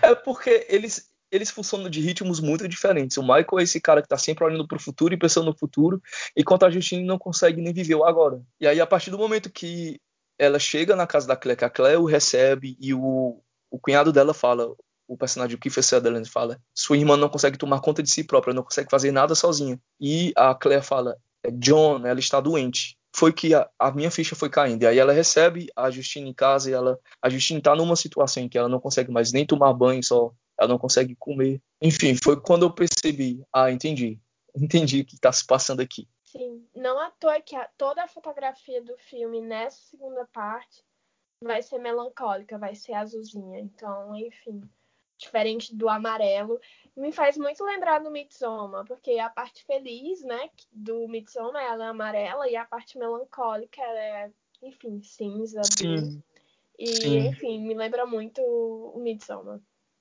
é 0.02 0.14
porque 0.14 0.66
eles, 0.68 1.10
eles 1.30 1.50
funcionam 1.50 1.88
de 1.88 2.00
ritmos 2.00 2.40
muito 2.40 2.66
diferentes. 2.66 3.16
O 3.16 3.22
Michael 3.22 3.58
é 3.58 3.62
esse 3.62 3.80
cara 3.80 4.02
que 4.02 4.08
tá 4.08 4.18
sempre 4.18 4.44
olhando 4.44 4.66
pro 4.66 4.80
futuro 4.80 5.14
e 5.14 5.18
pensando 5.18 5.46
no 5.46 5.56
futuro, 5.56 6.02
enquanto 6.36 6.64
a 6.64 6.70
Justine 6.70 7.04
não 7.04 7.18
consegue 7.18 7.60
nem 7.60 7.72
viver 7.72 7.94
o 7.94 8.04
agora. 8.04 8.42
E 8.60 8.66
aí, 8.66 8.80
a 8.80 8.86
partir 8.86 9.10
do 9.10 9.18
momento 9.18 9.50
que 9.52 10.00
ela 10.38 10.58
chega 10.58 10.94
na 10.94 11.06
casa 11.06 11.26
da 11.26 11.36
Claire, 11.36 11.58
que 11.58 11.64
a 11.64 11.70
Claire 11.70 11.98
o 11.98 12.04
recebe 12.04 12.76
e 12.80 12.92
o, 12.92 13.40
o 13.70 13.78
cunhado 13.78 14.12
dela 14.12 14.34
fala, 14.34 14.74
o 15.08 15.16
personagem 15.16 15.56
Kiefer 15.56 15.84
Sutherland 15.84 16.28
fala, 16.28 16.60
sua 16.74 16.96
irmã 16.96 17.16
não 17.16 17.28
consegue 17.28 17.56
tomar 17.56 17.80
conta 17.80 18.02
de 18.02 18.10
si 18.10 18.24
própria, 18.24 18.54
não 18.54 18.62
consegue 18.62 18.90
fazer 18.90 19.12
nada 19.12 19.34
sozinha. 19.34 19.80
E 20.00 20.32
a 20.36 20.54
Claire 20.54 20.84
fala, 20.84 21.16
é 21.42 21.50
John, 21.50 22.06
ela 22.06 22.18
está 22.18 22.40
doente. 22.40 22.98
Foi 23.14 23.32
que 23.32 23.54
a, 23.54 23.68
a, 23.78 23.90
minha 23.92 24.10
ficha 24.10 24.36
foi 24.36 24.50
caindo. 24.50 24.82
E 24.82 24.86
aí 24.86 24.98
ela 24.98 25.12
recebe 25.12 25.68
a 25.74 25.90
Justine 25.90 26.28
em 26.28 26.34
casa 26.34 26.70
e 26.70 26.74
ela, 26.74 26.98
a 27.22 27.30
Justine 27.30 27.60
está 27.60 27.74
numa 27.74 27.96
situação 27.96 28.42
em 28.42 28.48
que 28.48 28.58
ela 28.58 28.68
não 28.68 28.80
consegue 28.80 29.10
mais 29.10 29.32
nem 29.32 29.46
tomar 29.46 29.72
banho, 29.72 30.02
só 30.02 30.32
ela 30.58 30.68
não 30.68 30.78
consegue 30.78 31.14
comer. 31.18 31.60
Enfim, 31.80 32.16
foi 32.22 32.38
quando 32.40 32.64
eu 32.66 32.70
percebi, 32.70 33.42
ah, 33.52 33.70
entendi, 33.70 34.18
entendi 34.54 35.00
o 35.00 35.04
que 35.04 35.14
está 35.14 35.32
se 35.32 35.46
passando 35.46 35.80
aqui. 35.80 36.08
Sim, 36.36 36.68
não 36.74 36.98
à 37.00 37.10
toa 37.12 37.40
que 37.40 37.56
a, 37.56 37.66
toda 37.78 38.02
a 38.02 38.08
fotografia 38.08 38.82
do 38.82 38.96
filme 38.98 39.40
nessa 39.40 39.78
segunda 39.88 40.26
parte 40.26 40.84
vai 41.42 41.62
ser 41.62 41.78
melancólica, 41.78 42.58
vai 42.58 42.74
ser 42.74 42.92
azulzinha. 42.92 43.58
Então, 43.58 44.14
enfim, 44.14 44.60
diferente 45.16 45.74
do 45.74 45.88
amarelo, 45.88 46.60
me 46.94 47.10
faz 47.10 47.38
muito 47.38 47.64
lembrar 47.64 48.00
do 48.00 48.10
Midsommar, 48.10 48.84
porque 48.84 49.18
a 49.18 49.30
parte 49.30 49.64
feliz, 49.64 50.22
né, 50.22 50.50
do 50.70 51.08
Midsommar 51.08 51.62
ela 51.62 51.84
é 51.86 51.88
amarela 51.88 52.48
e 52.50 52.56
a 52.56 52.66
parte 52.66 52.98
melancólica 52.98 53.82
ela 53.82 54.00
é, 54.00 54.32
enfim, 54.62 55.00
cinza. 55.02 55.62
Sim. 55.62 56.22
E, 56.78 56.86
Sim. 56.86 57.28
enfim, 57.28 57.66
me 57.66 57.74
lembra 57.74 58.04
muito 58.04 58.42
o 58.42 58.98
Midsommar. 58.98 59.58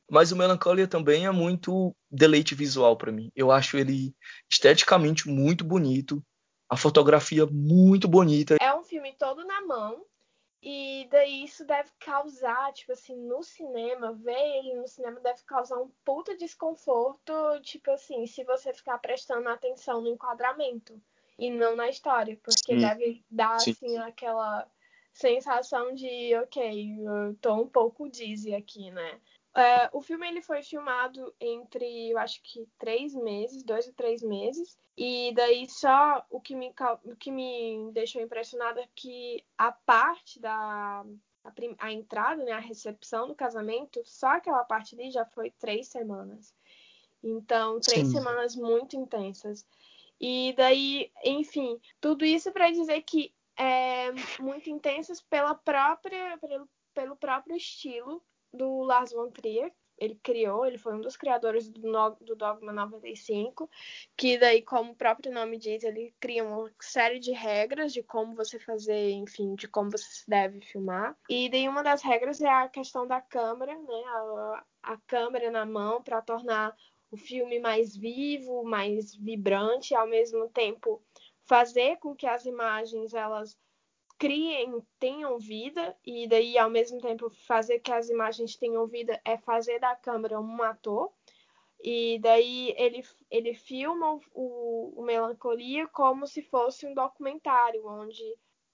Mas 0.10 0.32
o 0.32 0.36
Melancholia 0.36 0.88
também 0.88 1.26
é 1.26 1.32
muito 1.32 1.96
deleite 2.12 2.54
visual 2.54 2.96
para 2.96 3.12
mim. 3.12 3.32
Eu 3.36 3.52
acho 3.52 3.78
ele 3.78 4.16
esteticamente 4.50 5.28
muito 5.28 5.64
bonito, 5.64 6.24
a 6.70 6.78
fotografia 6.78 7.46
muito 7.46 8.08
bonita. 8.08 8.58
É 8.62 8.74
um 8.74 8.84
filme 8.84 9.14
todo 9.14 9.44
na 9.44 9.62
mão, 9.66 10.06
e 10.62 11.08
daí 11.12 11.44
isso 11.44 11.64
deve 11.64 11.92
causar, 12.00 12.74
tipo 12.74 12.92
assim, 12.92 13.16
no 13.16 13.44
cinema, 13.44 14.14
ver 14.14 14.58
ele 14.58 14.74
no 14.74 14.88
cinema 14.88 15.20
deve 15.20 15.44
causar 15.44 15.78
um 15.78 15.92
puta 16.04 16.36
desconforto, 16.36 17.32
tipo 17.62 17.92
assim, 17.92 18.26
se 18.26 18.44
você 18.44 18.74
ficar 18.74 18.98
prestando 18.98 19.48
atenção 19.48 20.02
no 20.02 20.10
enquadramento 20.10 21.00
e 21.38 21.52
não 21.52 21.76
na 21.76 21.88
história, 21.88 22.40
porque 22.42 22.74
Sim. 22.74 22.80
deve 22.80 23.24
dar, 23.30 23.60
Sim. 23.60 23.72
assim, 23.72 23.98
aquela 23.98 24.68
sensação 25.14 25.94
de, 25.94 26.36
ok, 26.36 26.98
eu 27.00 27.36
tô 27.36 27.54
um 27.54 27.68
pouco 27.68 28.10
dizzy 28.10 28.56
aqui, 28.56 28.90
né? 28.90 29.20
É, 29.56 29.90
o 29.94 30.02
filme 30.02 30.28
ele 30.28 30.42
foi 30.42 30.62
filmado 30.62 31.34
entre, 31.40 32.10
eu 32.10 32.18
acho 32.18 32.42
que 32.44 32.68
três 32.78 33.16
meses, 33.16 33.64
dois 33.64 33.88
ou 33.88 33.94
três 33.94 34.22
meses. 34.22 34.78
E 34.98 35.34
daí 35.34 35.68
só 35.70 36.26
o 36.30 36.42
que 36.42 36.56
me, 36.56 36.74
o 37.04 37.16
que 37.16 37.32
me 37.32 37.90
deixou 37.94 38.22
impressionada 38.22 38.82
é 38.82 38.90
que 38.94 39.44
a 39.58 39.72
parte 39.72 40.40
da 40.40 41.06
a, 41.44 41.54
a 41.80 41.92
entrada, 41.92 42.44
né, 42.44 42.52
a 42.52 42.60
recepção 42.60 43.28
do 43.28 43.36
casamento, 43.36 44.02
só 44.04 44.28
aquela 44.28 44.64
parte 44.64 44.96
ali 44.96 45.10
já 45.10 45.26
foi 45.26 45.52
três 45.52 45.88
semanas. 45.88 46.54
Então, 47.24 47.80
três 47.80 48.08
Sim. 48.08 48.18
semanas 48.18 48.56
muito 48.56 48.98
intensas. 48.98 49.66
E 50.20 50.54
daí, 50.58 51.12
enfim, 51.24 51.80
tudo 52.02 52.26
isso 52.26 52.52
para 52.52 52.72
dizer 52.72 53.02
que 53.04 53.34
é 53.58 54.12
muito 54.40 54.70
intensas 54.70 55.22
pela 55.22 55.56
própria, 55.56 56.38
pelo, 56.40 56.70
pelo 56.94 57.16
próprio 57.16 57.56
estilo 57.56 58.22
do 58.56 58.82
Lars 58.82 59.12
von 59.12 59.30
Trier. 59.30 59.72
Ele 59.98 60.20
criou, 60.22 60.66
ele 60.66 60.78
foi 60.78 60.94
um 60.94 61.00
dos 61.00 61.16
criadores 61.16 61.70
do, 61.70 61.90
no, 61.90 62.10
do 62.20 62.36
Dogma 62.36 62.74
95, 62.74 63.70
que 64.18 64.38
daí, 64.38 64.62
como 64.62 64.92
o 64.92 64.96
próprio 64.96 65.32
nome 65.32 65.58
diz, 65.58 65.84
ele 65.84 66.14
cria 66.20 66.44
uma 66.44 66.70
série 66.82 67.18
de 67.18 67.32
regras 67.32 67.94
de 67.94 68.04
como 68.04 68.36
você 68.36 68.60
fazer, 68.60 69.12
enfim, 69.12 69.56
de 69.56 69.70
como 69.70 69.92
você 69.92 70.24
deve 70.28 70.60
filmar. 70.60 71.18
E 71.30 71.50
daí 71.50 71.70
uma 71.70 71.82
das 71.82 72.02
regras 72.02 72.42
é 72.42 72.50
a 72.50 72.68
questão 72.68 73.08
da 73.08 73.22
câmera, 73.22 73.74
né? 73.74 74.04
A, 74.06 74.64
a 74.84 74.98
câmera 75.08 75.50
na 75.50 75.66
mão 75.66 76.04
para 76.04 76.22
tornar 76.22 76.76
o 77.10 77.16
filme 77.16 77.60
mais 77.60 77.96
vivo, 77.96 78.66
mais 78.66 79.16
vibrante, 79.16 79.94
e 79.94 79.96
ao 79.96 80.08
mesmo 80.08 80.50
tempo 80.50 81.02
fazer 81.46 81.98
com 82.00 82.14
que 82.14 82.28
as 82.28 82.46
imagens 82.46 83.14
elas 83.14 83.58
criem, 84.17 84.81
tenham 85.00 85.38
vida, 85.38 85.95
e 86.05 86.27
daí 86.27 86.57
ao 86.57 86.69
mesmo 86.69 87.00
tempo 87.01 87.29
fazer 87.48 87.79
que 87.79 87.91
as 87.91 88.10
imagens 88.10 88.55
tenham 88.55 88.88
vida 88.88 89.19
é 89.25 89.38
fazer 89.38 89.79
da 89.79 89.95
câmera 89.95 90.39
um 90.39 90.63
ator. 90.63 91.12
E 91.84 92.19
daí 92.19 92.74
ele, 92.77 93.03
ele 93.29 93.53
filma 93.53 94.19
o, 94.34 94.93
o 95.00 95.03
Melancolia 95.03 95.88
como 95.88 96.25
se 96.25 96.41
fosse 96.41 96.88
um 96.88 96.93
documentário, 96.93 97.86
onde 97.88 98.24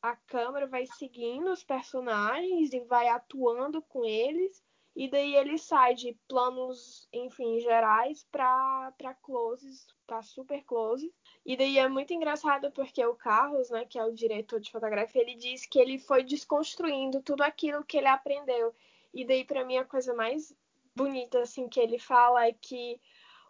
a 0.02 0.16
câmera 0.16 0.68
vai 0.68 0.86
seguindo 0.86 1.52
os 1.52 1.64
personagens 1.64 2.74
e 2.74 2.80
vai 2.82 3.08
atuando 3.10 3.82
com 3.82 4.06
eles 4.06 4.64
e 4.96 5.10
daí 5.10 5.36
ele 5.36 5.58
sai 5.58 5.96
de 5.96 6.18
planos, 6.28 7.08
enfim, 7.14 7.60
gerais 7.62 8.28
para 8.32 9.16
closes, 9.22 9.88
para 10.06 10.22
super 10.22 10.62
closes. 10.64 11.10
E 11.46 11.56
daí 11.56 11.78
é 11.78 11.88
muito 11.88 12.14
engraçado 12.14 12.72
porque 12.72 13.06
o 13.06 13.16
Carlos, 13.16 13.70
né, 13.70 13.86
que 13.86 13.98
é 13.98 14.04
o 14.04 14.14
diretor 14.14 14.60
de 14.60 14.72
fotografia, 14.72 15.22
ele 15.22 15.36
diz 15.36 15.66
que 15.66 15.80
ele 15.80 15.98
foi 15.98 16.24
desconstruindo 16.24 17.22
tudo 17.22 17.42
aquilo 17.42 17.86
que 17.86 17.98
ele 17.98 18.08
aprendeu. 18.08 18.76
E 19.14 19.26
daí 19.26 19.46
para 19.46 19.64
mim 19.64 19.78
a 19.78 19.86
coisa 19.86 20.14
mais 20.14 20.54
bonita 20.96 21.42
assim 21.42 21.70
que 21.70 21.80
ele 21.80 21.98
fala 21.98 22.46
é 22.46 22.54
que 22.54 23.00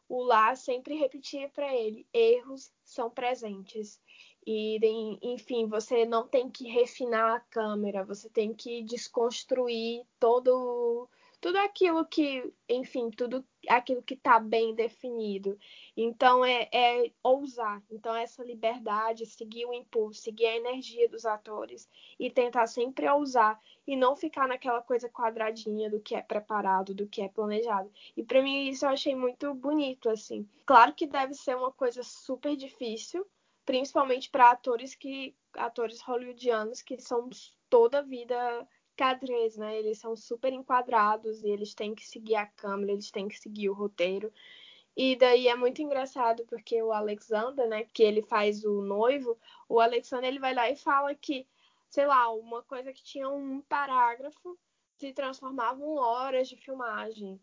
o 0.08 0.22
Lá 0.24 0.56
sempre 0.56 0.96
repetia 0.96 1.50
para 1.50 1.74
ele: 1.74 2.06
erros 2.14 2.72
são 2.84 3.10
presentes. 3.10 4.00
E, 4.46 4.80
enfim, 5.22 5.68
você 5.68 6.06
não 6.06 6.28
tem 6.28 6.50
que 6.50 6.68
refinar 6.68 7.36
a 7.36 7.40
câmera, 7.40 8.04
você 8.04 8.28
tem 8.30 8.54
que 8.54 8.82
desconstruir 8.84 10.04
todo 10.20 11.08
tudo 11.42 11.58
aquilo 11.58 12.06
que, 12.06 12.54
enfim, 12.70 13.10
tudo 13.10 13.44
aquilo 13.68 14.04
que 14.04 14.14
está 14.14 14.40
bem 14.40 14.76
definido. 14.76 15.58
Então 15.98 16.46
é, 16.46 16.70
é, 16.72 17.12
ousar. 17.24 17.82
Então 17.90 18.16
essa 18.16 18.44
liberdade, 18.44 19.26
seguir 19.26 19.66
o 19.66 19.74
impulso, 19.74 20.22
seguir 20.22 20.46
a 20.46 20.56
energia 20.56 21.10
dos 21.10 21.26
atores 21.26 21.90
e 22.20 22.30
tentar 22.30 22.68
sempre 22.68 23.10
ousar 23.10 23.60
e 23.88 23.96
não 23.96 24.16
ficar 24.16 24.48
naquela 24.48 24.84
coisa 24.84 25.10
quadradinha 25.10 25.90
do 25.90 26.00
que 26.00 26.16
é 26.16 26.22
preparado, 26.22 26.94
do 26.94 27.08
que 27.08 27.24
é 27.24 27.28
planejado. 27.28 27.92
E 28.16 28.24
para 28.24 28.44
mim 28.44 28.70
isso 28.70 28.86
eu 28.86 28.90
achei 28.90 29.16
muito 29.16 29.52
bonito 29.56 30.10
assim. 30.10 30.48
Claro 30.64 30.94
que 30.94 31.08
deve 31.08 31.34
ser 31.34 31.58
uma 31.58 31.72
coisa 31.72 32.04
super 32.04 32.56
difícil, 32.56 33.26
principalmente 33.66 34.30
para 34.30 34.52
atores 34.52 34.94
que 34.94 35.36
atores 35.54 36.02
hollywoodianos 36.02 36.84
que 36.84 37.00
são 37.00 37.30
toda 37.68 38.04
vida 38.04 38.68
cadres, 39.02 39.58
né? 39.58 39.80
Eles 39.80 39.98
são 39.98 40.16
super 40.16 40.54
enquadrados 40.54 41.44
e 41.44 41.50
eles 41.50 41.74
têm 41.74 41.96
que 41.96 42.08
seguir 42.08 42.36
a 42.36 42.46
câmera, 42.46 42.92
eles 42.92 43.10
têm 43.10 43.28
que 43.28 43.40
seguir 43.40 43.68
o 43.68 43.74
roteiro. 43.74 44.32
E 44.96 45.16
daí 45.16 45.48
é 45.48 45.56
muito 45.56 45.82
engraçado 45.82 46.46
porque 46.46 46.84
o 46.84 46.92
Alexander, 46.92 47.68
né, 47.68 47.84
que 47.86 48.04
ele 48.04 48.22
faz 48.22 48.64
o 48.64 48.82
noivo, 48.82 49.40
o 49.68 49.80
Alexander 49.80 50.30
ele 50.30 50.40
vai 50.40 50.54
lá 50.54 50.70
e 50.70 50.76
fala 50.76 51.16
que, 51.16 51.48
sei 51.90 52.06
lá, 52.06 52.32
uma 52.32 52.62
coisa 52.62 52.94
que 52.94 53.04
tinha 53.04 53.28
um 53.28 53.62
parágrafo 53.62 54.56
se 55.00 55.12
transformava 55.14 55.82
em 55.82 55.98
horas 55.98 56.48
de 56.48 56.56
filmagem. 56.56 57.42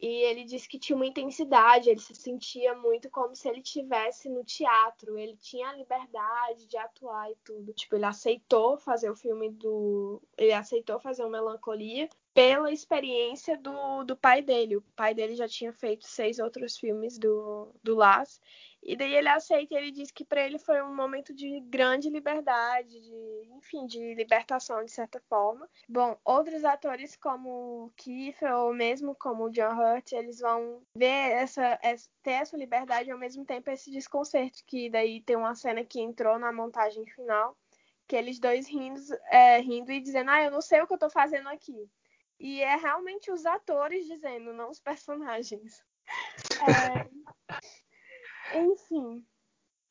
E 0.00 0.06
ele 0.24 0.44
disse 0.44 0.66
que 0.66 0.78
tinha 0.78 0.96
uma 0.96 1.06
intensidade, 1.06 1.90
ele 1.90 2.00
se 2.00 2.14
sentia 2.14 2.74
muito 2.74 3.10
como 3.10 3.36
se 3.36 3.46
ele 3.46 3.60
tivesse 3.60 4.30
no 4.30 4.42
teatro, 4.42 5.18
ele 5.18 5.36
tinha 5.36 5.68
a 5.68 5.74
liberdade 5.74 6.66
de 6.66 6.76
atuar 6.78 7.30
e 7.30 7.36
tudo. 7.44 7.74
Tipo, 7.74 7.96
ele 7.96 8.06
aceitou 8.06 8.78
fazer 8.78 9.10
o 9.10 9.14
filme 9.14 9.50
do. 9.50 10.22
Ele 10.38 10.54
aceitou 10.54 10.98
fazer 10.98 11.22
o 11.22 11.28
Melancolia 11.28 12.08
pela 12.32 12.72
experiência 12.72 13.58
do, 13.58 14.02
do 14.04 14.16
pai 14.16 14.40
dele. 14.40 14.76
O 14.76 14.82
pai 14.96 15.12
dele 15.14 15.34
já 15.34 15.46
tinha 15.46 15.72
feito 15.72 16.06
seis 16.06 16.38
outros 16.38 16.78
filmes 16.78 17.18
do, 17.18 17.68
do 17.82 17.94
Las. 17.94 18.40
E 18.82 18.96
daí 18.96 19.14
ele 19.14 19.28
aceita 19.28 19.74
e 19.74 19.76
ele 19.76 19.90
diz 19.90 20.10
que 20.10 20.24
para 20.24 20.40
ele 20.40 20.58
foi 20.58 20.80
um 20.82 20.94
momento 20.94 21.34
de 21.34 21.60
grande 21.60 22.08
liberdade, 22.08 22.88
de, 22.88 23.48
enfim, 23.56 23.86
de 23.86 24.14
libertação 24.14 24.82
de 24.82 24.90
certa 24.90 25.20
forma. 25.28 25.68
Bom, 25.88 26.18
outros 26.24 26.64
atores 26.64 27.14
como 27.16 27.92
Kiefer 27.96 28.54
ou 28.56 28.72
mesmo 28.72 29.14
como 29.14 29.50
John 29.50 29.76
Hurt, 29.76 30.12
eles 30.12 30.40
vão 30.40 30.82
ver 30.94 31.32
essa, 31.32 31.78
essa 31.82 32.08
ter 32.22 32.32
essa 32.32 32.56
liberdade 32.56 33.10
e 33.10 33.12
ao 33.12 33.18
mesmo 33.18 33.44
tempo 33.44 33.70
esse 33.70 33.90
desconcerto 33.90 34.62
que 34.66 34.88
daí 34.88 35.20
tem 35.22 35.36
uma 35.36 35.54
cena 35.54 35.84
que 35.84 36.00
entrou 36.00 36.38
na 36.38 36.52
montagem 36.52 37.04
final 37.06 37.56
que 38.10 38.16
eles 38.16 38.40
dois 38.40 38.66
rindo, 38.66 39.00
é, 39.30 39.60
rindo 39.60 39.92
e 39.92 40.00
dizendo, 40.00 40.30
ah, 40.32 40.42
eu 40.42 40.50
não 40.50 40.60
sei 40.60 40.80
o 40.80 40.86
que 40.86 40.92
eu 40.92 40.98
tô 40.98 41.08
fazendo 41.08 41.48
aqui. 41.48 41.88
E 42.40 42.60
é 42.60 42.74
realmente 42.74 43.30
os 43.30 43.46
atores 43.46 44.04
dizendo, 44.04 44.52
não 44.52 44.70
os 44.70 44.80
personagens. 44.80 45.84
É... 46.60 47.19
Enfim. 48.54 49.24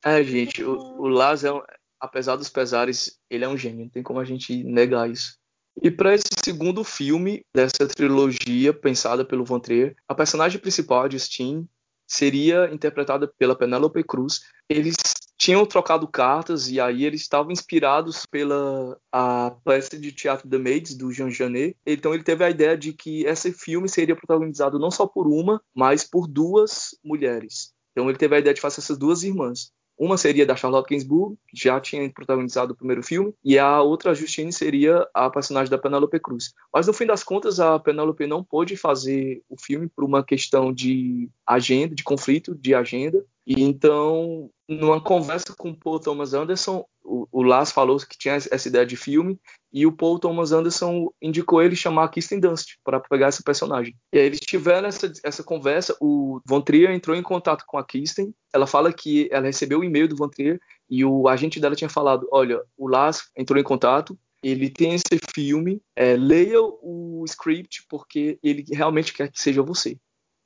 É, 0.04 0.22
gente, 0.22 0.64
o, 0.64 0.76
o 1.00 1.08
Laz, 1.08 1.44
é 1.44 1.52
um, 1.52 1.60
apesar 2.00 2.36
dos 2.36 2.48
pesares, 2.48 3.20
ele 3.28 3.44
é 3.44 3.48
um 3.48 3.56
gênio, 3.56 3.84
não 3.84 3.90
tem 3.90 4.02
como 4.02 4.18
a 4.18 4.24
gente 4.24 4.64
negar 4.64 5.10
isso. 5.10 5.38
E 5.82 5.90
para 5.90 6.14
esse 6.14 6.28
segundo 6.44 6.82
filme 6.82 7.44
dessa 7.54 7.86
trilogia 7.86 8.72
pensada 8.72 9.24
pelo 9.24 9.44
Von 9.44 9.60
Trier, 9.60 9.94
a 10.08 10.14
personagem 10.14 10.60
principal, 10.60 11.04
a 11.04 11.08
Justine, 11.08 11.68
seria 12.06 12.68
interpretada 12.72 13.28
pela 13.28 13.56
Penélope 13.56 14.02
Cruz. 14.02 14.40
Eles 14.68 14.96
tinham 15.38 15.64
trocado 15.64 16.06
cartas 16.08 16.68
e 16.68 16.80
aí 16.80 17.04
eles 17.04 17.22
estavam 17.22 17.52
inspirados 17.52 18.26
pela 18.26 18.98
a 19.10 19.52
peça 19.64 19.98
de 19.98 20.12
teatro 20.12 20.48
The 20.48 20.58
Maids 20.58 20.94
do 20.96 21.12
Jean 21.12 21.30
Genet. 21.30 21.76
Então 21.86 22.12
ele 22.12 22.24
teve 22.24 22.44
a 22.44 22.50
ideia 22.50 22.76
de 22.76 22.92
que 22.92 23.24
esse 23.24 23.52
filme 23.52 23.88
seria 23.88 24.16
protagonizado 24.16 24.78
não 24.78 24.90
só 24.90 25.06
por 25.06 25.26
uma, 25.26 25.62
mas 25.74 26.04
por 26.04 26.26
duas 26.26 26.90
mulheres. 27.02 27.72
Então 27.92 28.08
ele 28.08 28.18
teve 28.18 28.36
a 28.36 28.38
ideia 28.38 28.54
de 28.54 28.60
fazer 28.60 28.80
essas 28.80 28.98
duas 28.98 29.22
irmãs. 29.22 29.72
Uma 30.00 30.16
seria 30.16 30.46
da 30.46 30.56
Charlotte 30.56 30.88
Gainsbourg, 30.88 31.36
que 31.46 31.62
já 31.62 31.78
tinha 31.78 32.10
protagonizado 32.10 32.72
o 32.72 32.76
primeiro 32.76 33.02
filme, 33.02 33.34
e 33.44 33.58
a 33.58 33.82
outra, 33.82 34.12
a 34.12 34.14
Justine, 34.14 34.50
seria 34.50 35.06
a 35.12 35.28
personagem 35.28 35.70
da 35.70 35.76
Penélope 35.76 36.18
Cruz. 36.18 36.54
Mas 36.72 36.86
no 36.86 36.94
fim 36.94 37.04
das 37.04 37.22
contas, 37.22 37.60
a 37.60 37.78
Penélope 37.78 38.26
não 38.26 38.42
pôde 38.42 38.78
fazer 38.78 39.42
o 39.46 39.60
filme 39.60 39.90
por 39.90 40.02
uma 40.02 40.24
questão 40.24 40.72
de 40.72 41.28
agenda, 41.46 41.94
de 41.94 42.02
conflito 42.02 42.54
de 42.54 42.74
agenda, 42.74 43.22
e 43.46 43.62
então, 43.62 44.50
numa 44.68 45.00
conversa 45.00 45.54
com 45.56 45.70
o 45.70 45.76
Paul 45.76 45.98
Thomas 45.98 46.34
Anderson, 46.34 46.84
o, 47.02 47.26
o 47.32 47.42
Lars 47.42 47.72
falou 47.72 47.98
que 47.98 48.16
tinha 48.16 48.34
essa 48.34 48.68
ideia 48.68 48.84
de 48.84 48.96
filme 48.96 49.38
e 49.72 49.86
o 49.86 49.92
Paul 49.92 50.18
Thomas 50.18 50.52
Anderson 50.52 51.12
indicou 51.20 51.62
ele 51.62 51.74
chamar 51.74 52.08
Kirsten 52.08 52.38
Dunst 52.38 52.76
para 52.84 53.00
pegar 53.00 53.28
esse 53.28 53.42
personagem. 53.42 53.96
E 54.12 54.18
aí 54.18 54.26
eles 54.26 54.40
tiveram 54.40 54.88
essa, 54.88 55.10
essa 55.24 55.42
conversa, 55.42 55.96
o 56.00 56.40
Von 56.46 56.60
Trier 56.60 56.90
entrou 56.90 57.16
em 57.16 57.22
contato 57.22 57.64
com 57.66 57.78
a 57.78 57.84
Kirsten, 57.84 58.34
ela 58.52 58.66
fala 58.66 58.92
que 58.92 59.28
ela 59.32 59.46
recebeu 59.46 59.80
o 59.80 59.84
e-mail 59.84 60.06
do 60.06 60.16
Von 60.16 60.28
Trier 60.28 60.60
e 60.88 61.04
o 61.04 61.26
agente 61.26 61.58
dela 61.58 61.76
tinha 61.76 61.90
falado, 61.90 62.28
olha, 62.30 62.60
o 62.76 62.88
Lars 62.88 63.30
entrou 63.36 63.58
em 63.58 63.64
contato, 63.64 64.18
ele 64.42 64.70
tem 64.70 64.94
esse 64.94 65.20
filme, 65.34 65.80
é, 65.94 66.16
leia 66.16 66.60
o 66.60 67.24
script 67.26 67.84
porque 67.88 68.38
ele 68.42 68.64
realmente 68.72 69.12
quer 69.12 69.30
que 69.30 69.40
seja 69.40 69.62
você. 69.62 69.98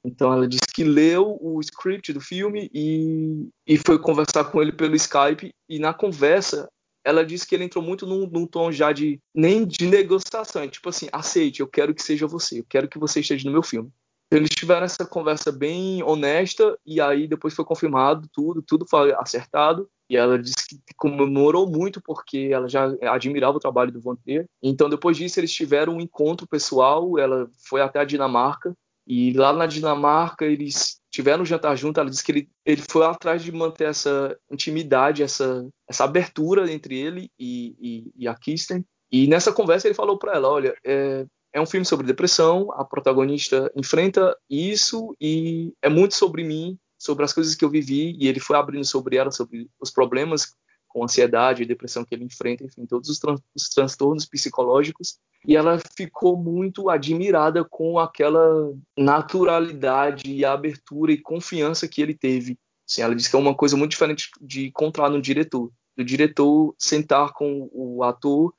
Então 0.04 0.32
ela 0.32 0.46
disse 0.46 0.66
que 0.72 0.84
leu 0.84 1.38
o 1.40 1.58
script 1.60 2.12
do 2.12 2.20
filme 2.20 2.70
e, 2.72 3.48
e 3.66 3.78
foi 3.78 3.98
conversar 3.98 4.44
com 4.44 4.60
ele 4.60 4.72
pelo 4.72 4.94
Skype. 4.94 5.50
E 5.68 5.78
na 5.78 5.94
conversa, 5.94 6.68
ela 7.02 7.24
disse 7.24 7.46
que 7.46 7.54
ele 7.54 7.64
entrou 7.64 7.82
muito 7.82 8.06
num, 8.06 8.26
num 8.26 8.46
tom 8.46 8.70
já 8.70 8.92
de 8.92 9.18
nem 9.34 9.66
de 9.66 9.86
negociação, 9.86 10.62
é 10.62 10.68
tipo 10.68 10.88
assim, 10.88 11.08
aceite, 11.12 11.60
eu 11.60 11.66
quero 11.66 11.94
que 11.94 12.02
seja 12.02 12.26
você, 12.26 12.60
eu 12.60 12.66
quero 12.68 12.88
que 12.88 12.98
você 12.98 13.20
esteja 13.20 13.44
no 13.46 13.52
meu 13.52 13.62
filme. 13.62 13.90
Então, 14.26 14.38
eles 14.38 14.50
tiveram 14.50 14.84
essa 14.84 15.04
conversa 15.06 15.52
bem 15.52 16.02
honesta 16.02 16.78
e 16.84 17.00
aí 17.00 17.28
depois 17.28 17.54
foi 17.54 17.64
confirmado 17.64 18.28
tudo, 18.32 18.62
tudo 18.62 18.86
foi 18.88 19.12
acertado. 19.14 19.88
E 20.08 20.16
ela 20.16 20.38
disse 20.38 20.68
que 20.68 20.94
comemorou 20.96 21.66
muito 21.70 22.00
porque 22.02 22.50
ela 22.52 22.68
já 22.68 22.94
admirava 23.02 23.56
o 23.56 23.60
trabalho 23.60 23.90
do 23.90 24.00
Von 24.00 24.16
Trier. 24.16 24.46
Então 24.62 24.88
depois 24.88 25.16
disso 25.16 25.40
eles 25.40 25.52
tiveram 25.52 25.94
um 25.94 26.00
encontro 26.00 26.46
pessoal, 26.46 27.18
ela 27.18 27.48
foi 27.68 27.80
até 27.80 28.00
a 28.00 28.04
Dinamarca 28.04 28.74
e 29.06 29.32
lá 29.32 29.52
na 29.52 29.66
Dinamarca 29.66 30.44
eles 30.44 31.00
tiveram 31.10 31.42
um 31.42 31.46
jantar 31.46 31.76
junto. 31.76 32.00
Ela 32.00 32.10
disse 32.10 32.24
que 32.24 32.32
ele, 32.32 32.48
ele 32.64 32.82
foi 32.88 33.04
atrás 33.04 33.42
de 33.42 33.52
manter 33.52 33.88
essa 33.88 34.36
intimidade, 34.50 35.22
essa, 35.22 35.66
essa 35.88 36.04
abertura 36.04 36.70
entre 36.72 36.98
ele 36.98 37.30
e, 37.38 37.76
e, 37.80 38.12
e 38.16 38.28
a 38.28 38.34
Kirsten. 38.34 38.84
E 39.12 39.26
nessa 39.26 39.52
conversa 39.52 39.86
ele 39.86 39.94
falou 39.94 40.18
para 40.18 40.32
ela: 40.34 40.48
olha, 40.48 40.74
é, 40.84 41.26
é 41.52 41.60
um 41.60 41.66
filme 41.66 41.86
sobre 41.86 42.06
depressão, 42.06 42.72
a 42.72 42.84
protagonista 42.84 43.70
enfrenta 43.76 44.36
isso 44.50 45.14
e 45.20 45.72
é 45.80 45.88
muito 45.88 46.14
sobre 46.14 46.42
mim, 46.42 46.76
sobre 46.98 47.24
as 47.24 47.32
coisas 47.32 47.54
que 47.54 47.64
eu 47.64 47.70
vivi. 47.70 48.16
E 48.18 48.26
ele 48.26 48.40
foi 48.40 48.56
abrindo 48.56 48.84
sobre 48.84 49.16
ela, 49.16 49.30
sobre 49.30 49.68
os 49.80 49.90
problemas 49.90 50.54
com 50.94 51.02
ansiedade 51.02 51.62
e 51.62 51.66
depressão 51.66 52.04
que 52.04 52.14
ele 52.14 52.24
enfrenta, 52.24 52.62
enfim, 52.62 52.86
todos 52.86 53.10
os, 53.10 53.18
tran 53.18 53.34
os 53.52 53.68
transtornos 53.68 54.24
psicológicos. 54.24 55.18
E 55.44 55.56
ela 55.56 55.78
ficou 55.96 56.36
muito 56.36 56.88
admirada 56.88 57.64
com 57.64 57.98
aquela 57.98 58.72
naturalidade 58.96 60.30
e 60.30 60.44
abertura 60.44 61.12
e 61.12 61.20
confiança 61.20 61.88
que 61.88 62.00
ele 62.00 62.14
teve. 62.14 62.56
Assim, 62.88 63.02
ela 63.02 63.14
disse 63.14 63.28
que 63.28 63.34
é 63.34 63.38
uma 63.38 63.56
coisa 63.56 63.76
muito 63.76 63.90
diferente 63.90 64.30
de 64.40 64.68
encontrar 64.68 65.10
no 65.10 65.20
diretor. 65.20 65.70
Do 65.96 66.04
diretor 66.04 66.74
sentar 66.78 67.32
com 67.32 67.68
o 67.72 68.04
ator 68.04 68.54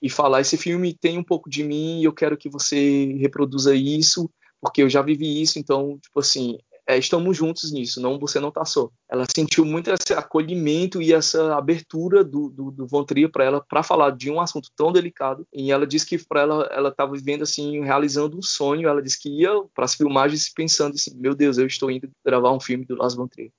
e 0.00 0.08
falar: 0.08 0.40
esse 0.40 0.56
filme 0.56 0.94
tem 0.94 1.18
um 1.18 1.24
pouco 1.24 1.50
de 1.50 1.64
mim 1.64 2.02
eu 2.02 2.12
quero 2.12 2.36
que 2.36 2.48
você 2.48 3.14
reproduza 3.18 3.74
isso, 3.74 4.30
porque 4.60 4.82
eu 4.82 4.88
já 4.88 5.02
vivi 5.02 5.42
isso. 5.42 5.58
Então, 5.58 5.98
tipo 5.98 6.20
assim, 6.20 6.56
é, 6.90 6.98
estamos 6.98 7.36
juntos 7.36 7.70
nisso, 7.70 8.00
não 8.00 8.18
você 8.18 8.40
não 8.40 8.48
está 8.48 8.64
só. 8.64 8.90
Ela 9.08 9.24
sentiu 9.32 9.64
muito 9.64 9.90
esse 9.90 10.12
acolhimento 10.12 11.00
e 11.00 11.12
essa 11.12 11.54
abertura 11.54 12.24
do, 12.24 12.50
do, 12.50 12.72
do 12.72 12.86
Von 12.86 13.04
Trier 13.04 13.30
para 13.30 13.44
ela 13.44 13.60
para 13.60 13.84
falar 13.84 14.10
de 14.10 14.28
um 14.28 14.40
assunto 14.40 14.70
tão 14.74 14.90
delicado. 14.90 15.46
E 15.52 15.70
ela 15.70 15.86
disse 15.86 16.04
que 16.04 16.18
para 16.18 16.40
ela 16.40 16.68
ela 16.72 16.88
estava 16.88 17.12
vivendo 17.12 17.42
assim, 17.42 17.80
realizando 17.84 18.36
um 18.36 18.42
sonho. 18.42 18.88
Ela 18.88 19.00
disse 19.00 19.20
que 19.20 19.28
ia 19.28 19.50
para 19.72 19.84
as 19.84 19.94
filmagens 19.94 20.52
pensando 20.52 20.94
assim, 20.94 21.14
meu 21.14 21.32
Deus, 21.32 21.58
eu 21.58 21.66
estou 21.66 21.92
indo 21.92 22.10
gravar 22.24 22.50
um 22.50 22.60
filme 22.60 22.84
do 22.84 22.96
Lars 22.96 23.14
Von 23.14 23.28
Trier. 23.28 23.52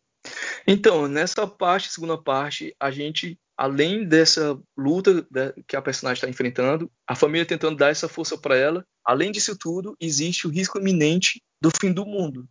Então, 0.67 1.07
nessa 1.07 1.47
parte, 1.47 1.89
segunda 1.89 2.17
parte, 2.17 2.75
a 2.77 2.91
gente 2.91 3.39
além 3.57 4.05
dessa 4.05 4.59
luta 4.75 5.25
que 5.67 5.75
a 5.75 5.81
personagem 5.81 6.17
está 6.17 6.27
enfrentando, 6.27 6.91
a 7.07 7.15
família 7.15 7.45
tentando 7.45 7.77
dar 7.77 7.91
essa 7.91 8.09
força 8.09 8.35
para 8.35 8.57
ela, 8.57 8.83
além 9.05 9.31
disso 9.31 9.55
tudo, 9.55 9.95
existe 10.01 10.47
o 10.47 10.49
risco 10.49 10.79
iminente 10.79 11.41
do 11.61 11.69
fim 11.79 11.93
do 11.93 12.05
mundo 12.05 12.47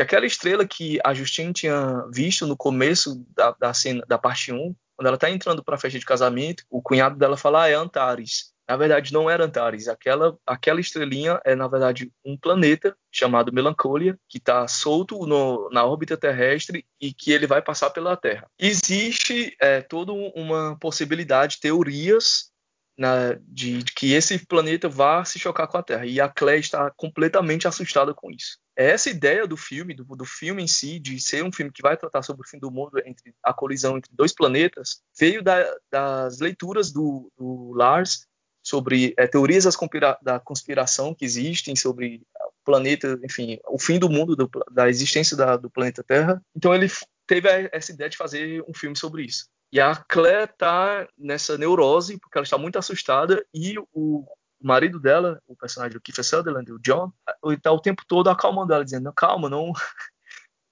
que 0.00 0.02
aquela 0.02 0.26
estrela 0.26 0.66
que 0.66 0.98
a 1.04 1.12
Justine 1.12 1.52
tinha 1.52 2.06
visto 2.10 2.46
no 2.46 2.56
começo 2.56 3.22
da, 3.36 3.52
da 3.52 3.74
cena 3.74 4.02
da 4.08 4.16
parte 4.16 4.50
1, 4.50 4.74
quando 4.96 5.06
ela 5.06 5.16
está 5.16 5.30
entrando 5.30 5.62
para 5.62 5.74
a 5.74 5.78
festa 5.78 5.98
de 5.98 6.06
casamento, 6.06 6.64
o 6.70 6.80
cunhado 6.80 7.16
dela 7.16 7.36
fala: 7.36 7.64
ah, 7.64 7.68
é 7.68 7.74
Antares. 7.74 8.50
Na 8.66 8.76
verdade, 8.76 9.12
não 9.12 9.28
era 9.28 9.44
Antares. 9.44 9.88
Aquela, 9.88 10.38
aquela 10.46 10.80
estrelinha 10.80 11.40
é, 11.44 11.54
na 11.54 11.68
verdade, 11.68 12.10
um 12.24 12.36
planeta 12.36 12.96
chamado 13.12 13.52
Melancolia, 13.52 14.16
que 14.28 14.38
está 14.38 14.66
solto 14.68 15.26
no, 15.26 15.68
na 15.70 15.84
órbita 15.84 16.16
terrestre 16.16 16.86
e 17.00 17.12
que 17.12 17.32
ele 17.32 17.46
vai 17.46 17.60
passar 17.60 17.90
pela 17.90 18.16
Terra. 18.16 18.46
Existe 18.58 19.54
é, 19.60 19.82
toda 19.82 20.12
uma 20.12 20.78
possibilidade, 20.78 21.60
teorias 21.60 22.50
na, 22.96 23.32
de, 23.48 23.82
de, 23.82 23.92
que 23.92 24.12
esse 24.12 24.46
planeta 24.46 24.88
vá 24.88 25.24
se 25.24 25.38
chocar 25.38 25.66
com 25.66 25.78
a 25.78 25.82
Terra. 25.82 26.06
E 26.06 26.20
a 26.20 26.28
Claire 26.28 26.60
está 26.60 26.90
completamente 26.90 27.66
assustada 27.66 28.14
com 28.14 28.30
isso. 28.30 28.58
Essa 28.82 29.10
ideia 29.10 29.46
do 29.46 29.58
filme, 29.58 29.92
do, 29.92 30.04
do, 30.04 30.24
filme 30.24 30.62
em 30.62 30.66
si, 30.66 30.98
de 30.98 31.20
ser 31.20 31.44
um 31.44 31.52
filme 31.52 31.70
que 31.70 31.82
vai 31.82 31.98
tratar 31.98 32.22
sobre 32.22 32.46
o 32.46 32.48
fim 32.48 32.58
do 32.58 32.70
mundo, 32.70 32.98
entre 33.04 33.34
a 33.42 33.52
colisão 33.52 33.98
entre 33.98 34.10
dois 34.14 34.32
planetas, 34.32 35.02
veio 35.18 35.42
da, 35.42 35.70
das 35.92 36.40
leituras 36.40 36.90
do, 36.90 37.30
do 37.36 37.74
Lars 37.74 38.26
sobre 38.62 39.12
é, 39.18 39.26
teorias 39.26 39.76
conspira 39.76 40.16
da 40.22 40.40
conspiração 40.40 41.14
que 41.14 41.26
existem 41.26 41.76
sobre 41.76 42.22
o 42.34 42.64
planeta, 42.64 43.20
enfim, 43.22 43.58
o 43.68 43.78
fim 43.78 43.98
do 43.98 44.08
mundo, 44.08 44.34
do, 44.34 44.50
da 44.72 44.88
existência 44.88 45.36
da, 45.36 45.58
do 45.58 45.68
planeta 45.68 46.02
Terra. 46.02 46.42
Então 46.56 46.74
ele 46.74 46.90
teve 47.26 47.48
essa 47.72 47.92
ideia 47.92 48.08
de 48.08 48.16
fazer 48.16 48.64
um 48.66 48.72
filme 48.72 48.96
sobre 48.96 49.24
isso. 49.24 49.46
E 49.70 49.78
a 49.78 49.94
Claire 49.94 50.50
tá 50.56 51.06
nessa 51.18 51.58
neurose, 51.58 52.18
porque 52.18 52.38
ela 52.38 52.44
está 52.44 52.56
muito 52.56 52.78
assustada, 52.78 53.44
e 53.52 53.78
o, 53.92 54.24
marido 54.60 55.00
dela, 55.00 55.42
o 55.46 55.56
personagem 55.56 55.94
do 55.94 56.00
Kiefer 56.00 56.24
Sutherland, 56.24 56.70
o 56.72 56.78
John, 56.78 57.12
ele 57.44 57.58
tá 57.58 57.72
o 57.72 57.80
tempo 57.80 58.04
todo 58.06 58.28
acalmando 58.28 58.72
ela, 58.72 58.84
dizendo, 58.84 59.12
calma, 59.12 59.48
não, 59.48 59.72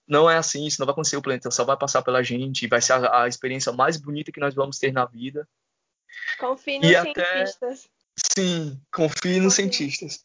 não 0.06 0.30
é 0.30 0.36
assim, 0.36 0.66
isso 0.66 0.80
não 0.80 0.86
vai 0.86 0.92
acontecer, 0.92 1.16
o 1.16 1.22
planeta 1.22 1.50
só 1.50 1.64
vai 1.64 1.76
passar 1.76 2.02
pela 2.02 2.22
gente, 2.22 2.66
vai 2.66 2.80
ser 2.80 2.92
a, 2.94 3.22
a 3.22 3.28
experiência 3.28 3.72
mais 3.72 3.96
bonita 3.96 4.32
que 4.32 4.40
nós 4.40 4.54
vamos 4.54 4.78
ter 4.78 4.92
na 4.92 5.04
vida. 5.04 5.48
Confie 6.38 6.78
nos 6.78 6.90
e 6.90 7.00
cientistas. 7.00 7.84
Até, 7.84 8.42
sim, 8.42 8.80
confie 8.92 9.40
nos 9.40 9.54
cientistas. 9.54 10.22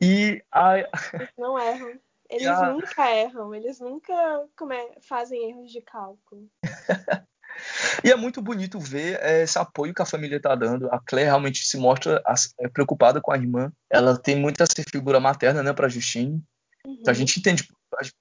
E 0.00 0.42
a... 0.50 0.78
Eles 0.78 1.32
não 1.36 1.58
erram. 1.58 1.98
Eles 2.30 2.46
a... 2.46 2.70
nunca 2.70 3.10
erram, 3.10 3.52
eles 3.52 3.80
nunca 3.80 4.14
come... 4.56 4.76
fazem 5.02 5.50
erros 5.50 5.72
de 5.72 5.80
cálculo. 5.80 6.48
E 8.04 8.10
é 8.10 8.16
muito 8.16 8.40
bonito 8.40 8.78
ver 8.78 9.18
é, 9.22 9.42
esse 9.42 9.58
apoio 9.58 9.94
que 9.94 10.02
a 10.02 10.06
família 10.06 10.36
está 10.36 10.54
dando. 10.54 10.88
A 10.92 10.98
Claire 10.98 11.28
realmente 11.28 11.66
se 11.66 11.76
mostra 11.76 12.22
é, 12.58 12.68
preocupada 12.68 13.20
com 13.20 13.32
a 13.32 13.36
irmã. 13.36 13.72
Ela 13.88 14.16
tem 14.16 14.36
muita 14.36 14.64
essa 14.64 14.82
figura 14.90 15.20
materna 15.20 15.62
né, 15.62 15.72
para 15.72 15.88
Justine. 15.88 16.42
Uhum. 16.84 16.96
Então 17.00 17.12
a 17.12 17.14
gente 17.14 17.38
entende, 17.38 17.68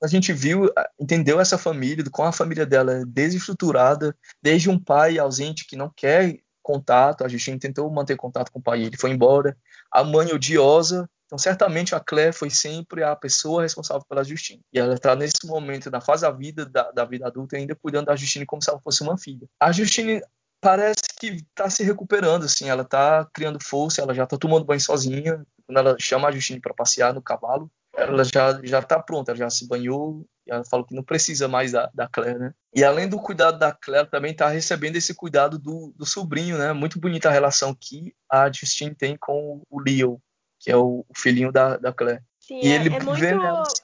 a 0.03 0.07
gente 0.07 0.33
viu, 0.33 0.69
entendeu 0.99 1.39
essa 1.39 1.57
família, 1.57 2.03
com 2.11 2.23
a 2.23 2.31
família 2.31 2.65
dela 2.65 2.93
é 2.93 3.05
desestruturada, 3.05 4.15
desde 4.41 4.69
um 4.69 4.79
pai 4.79 5.17
ausente 5.17 5.65
que 5.65 5.75
não 5.75 5.91
quer 5.95 6.37
contato. 6.61 7.23
A 7.23 7.27
Justine 7.27 7.59
tentou 7.59 7.89
manter 7.91 8.15
contato 8.15 8.51
com 8.51 8.59
o 8.59 8.63
pai, 8.63 8.83
ele 8.83 8.97
foi 8.97 9.11
embora. 9.11 9.57
A 9.91 10.03
mãe 10.03 10.31
odiosa 10.33 11.09
então, 11.29 11.37
certamente 11.37 11.93
a 11.93 11.99
Claire 11.99 12.33
foi 12.33 12.49
sempre 12.49 13.03
a 13.03 13.15
pessoa 13.15 13.61
responsável 13.61 14.03
pela 14.09 14.23
Justine. 14.23 14.63
E 14.73 14.79
ela 14.79 14.95
está 14.95 15.15
nesse 15.15 15.45
momento, 15.45 15.91
na 15.91 16.01
fase 16.01 16.23
da 16.23 16.31
vida, 16.31 16.65
da, 16.65 16.89
da, 16.91 17.05
vida 17.05 17.27
adulta, 17.27 17.55
ainda 17.55 17.75
cuidando 17.75 18.07
da 18.07 18.15
Justine 18.15 18.47
como 18.47 18.63
se 18.63 18.69
ela 18.71 18.79
fosse 18.79 19.03
uma 19.03 19.15
filha. 19.15 19.47
A 19.59 19.71
Justine 19.71 20.23
parece 20.59 21.03
que 21.19 21.45
tá 21.53 21.69
se 21.69 21.83
recuperando, 21.83 22.45
assim, 22.45 22.67
ela 22.67 22.83
tá 22.83 23.29
criando 23.31 23.63
força, 23.63 24.01
ela 24.01 24.11
já 24.11 24.25
tá 24.25 24.39
tomando 24.39 24.65
banho 24.65 24.81
sozinha. 24.81 25.45
Quando 25.67 25.77
ela 25.77 25.95
chama 25.99 26.27
a 26.27 26.31
Justine 26.31 26.59
para 26.59 26.73
passear 26.73 27.13
no 27.13 27.21
cavalo, 27.21 27.69
ela 27.95 28.23
já, 28.23 28.59
já 28.63 28.81
tá 28.81 28.99
pronta, 28.99 29.29
ela 29.29 29.37
já 29.37 29.51
se 29.51 29.67
banhou, 29.67 30.25
ela 30.47 30.65
falou 30.65 30.83
que 30.83 30.95
não 30.95 31.03
precisa 31.03 31.47
mais 31.47 31.73
da, 31.73 31.91
da 31.93 32.07
Claire, 32.07 32.39
né? 32.39 32.53
E 32.73 32.83
além 32.83 33.07
do 33.07 33.19
cuidado 33.19 33.59
da 33.59 33.71
Claire, 33.71 34.09
também 34.09 34.35
tá 34.35 34.49
recebendo 34.49 34.95
esse 34.95 35.13
cuidado 35.13 35.59
do, 35.59 35.93
do 35.95 36.07
sobrinho, 36.07 36.57
né? 36.57 36.73
Muito 36.73 36.99
bonita 36.99 37.29
a 37.29 37.31
relação 37.31 37.75
que 37.79 38.15
a 38.27 38.51
Justine 38.51 38.95
tem 38.95 39.15
com 39.15 39.61
o 39.69 39.79
Leo, 39.79 40.19
que 40.59 40.71
é 40.71 40.75
o, 40.75 41.05
o 41.07 41.13
filhinho 41.15 41.51
da, 41.51 41.77
da 41.77 41.93
Claire. 41.93 42.21
Sim, 42.39 42.61
e 42.61 42.67
é, 42.67 42.75
ele 42.75 42.95
é 42.95 42.99
muito. 43.03 43.23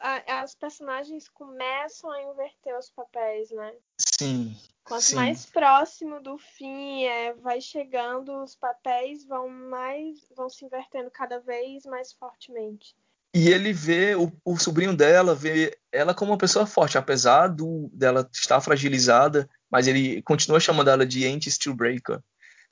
A, 0.02 0.42
as 0.42 0.56
personagens 0.56 1.30
começam 1.30 2.12
a 2.12 2.22
inverter 2.24 2.78
os 2.78 2.90
papéis, 2.90 3.52
né? 3.52 3.72
Sim. 4.00 4.56
Quanto 4.84 5.04
sim. 5.04 5.16
mais 5.16 5.46
próximo 5.46 6.20
do 6.20 6.38
fim 6.38 7.04
é, 7.06 7.34
vai 7.34 7.62
chegando, 7.62 8.44
os 8.44 8.56
papéis 8.56 9.26
vão 9.26 9.48
mais. 9.50 10.18
vão 10.36 10.50
se 10.50 10.66
invertendo 10.66 11.12
cada 11.12 11.40
vez 11.40 11.86
mais 11.86 12.12
fortemente. 12.12 12.96
E 13.36 13.50
ele 13.50 13.74
vê 13.74 14.16
o, 14.16 14.32
o 14.46 14.58
sobrinho 14.58 14.96
dela, 14.96 15.36
vê 15.36 15.78
ela 15.92 16.14
como 16.14 16.32
uma 16.32 16.38
pessoa 16.38 16.66
forte, 16.66 16.98
apesar 16.98 17.50
do, 17.50 17.90
dela 17.94 18.28
estar 18.34 18.62
fragilizada, 18.62 19.50
mas 19.70 19.88
ele 19.88 20.22
continua 20.22 20.60
chamando 20.60 20.90
ela 20.90 21.06
de 21.06 21.28
anti-steelbreaker. 21.28 22.22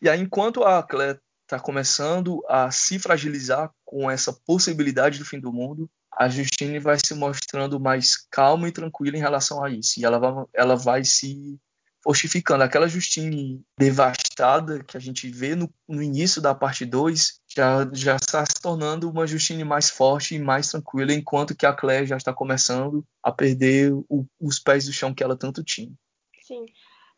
E 0.02 0.10
aí, 0.10 0.22
enquanto 0.22 0.63
a 0.63 0.82
Claire 0.82 1.20
está 1.44 1.60
começando 1.60 2.44
a 2.48 2.72
se 2.72 2.98
fragilizar 2.98 3.72
com 3.93 4.10
essa 4.10 4.34
possibilidade 4.34 5.19
do 5.19 5.25
fim 5.25 5.39
do 5.39 5.53
mundo, 5.53 5.88
a 6.12 6.27
Justine 6.27 6.79
vai 6.79 6.97
se 6.97 7.13
mostrando 7.13 7.79
mais 7.79 8.17
calma 8.32 8.67
e 8.67 8.71
tranquila 8.71 9.15
em 9.15 9.19
relação 9.19 9.63
a 9.63 9.69
isso. 9.69 9.99
E 9.99 10.03
ela 10.03 10.17
vai, 10.17 10.45
ela 10.51 10.75
vai 10.75 11.03
se 11.03 11.60
fortificando. 12.03 12.63
Aquela 12.63 12.88
Justine 12.88 13.63
devastada 13.77 14.84
que 14.84 14.97
a 14.97 14.99
gente 14.99 15.29
vê 15.29 15.53
no, 15.53 15.71
no 15.88 16.01
início 16.01 16.41
da 16.41 16.56
parte 16.56 16.86
2 16.86 17.39
já, 17.56 17.88
já 17.93 18.15
está 18.15 18.43
se 18.43 18.60
tornando 18.60 19.08
uma 19.08 19.27
Justine 19.27 19.63
mais 19.63 19.91
forte 19.91 20.34
e 20.34 20.39
mais 20.39 20.71
tranquila, 20.71 21.13
enquanto 21.13 21.56
que 21.56 21.65
a 21.67 21.73
Claire 21.73 22.08
já 22.08 22.17
está 22.17 22.34
começando 22.34 23.06
a 23.21 23.32
perder 23.32 23.93
o, 23.93 24.25
os 24.41 24.58
pés 24.58 24.86
do 24.86 24.91
chão 24.91 25.13
que 25.13 25.23
ela 25.23 25.38
tanto 25.38 25.63
tinha. 25.63 25.93
Sim. 26.41 26.65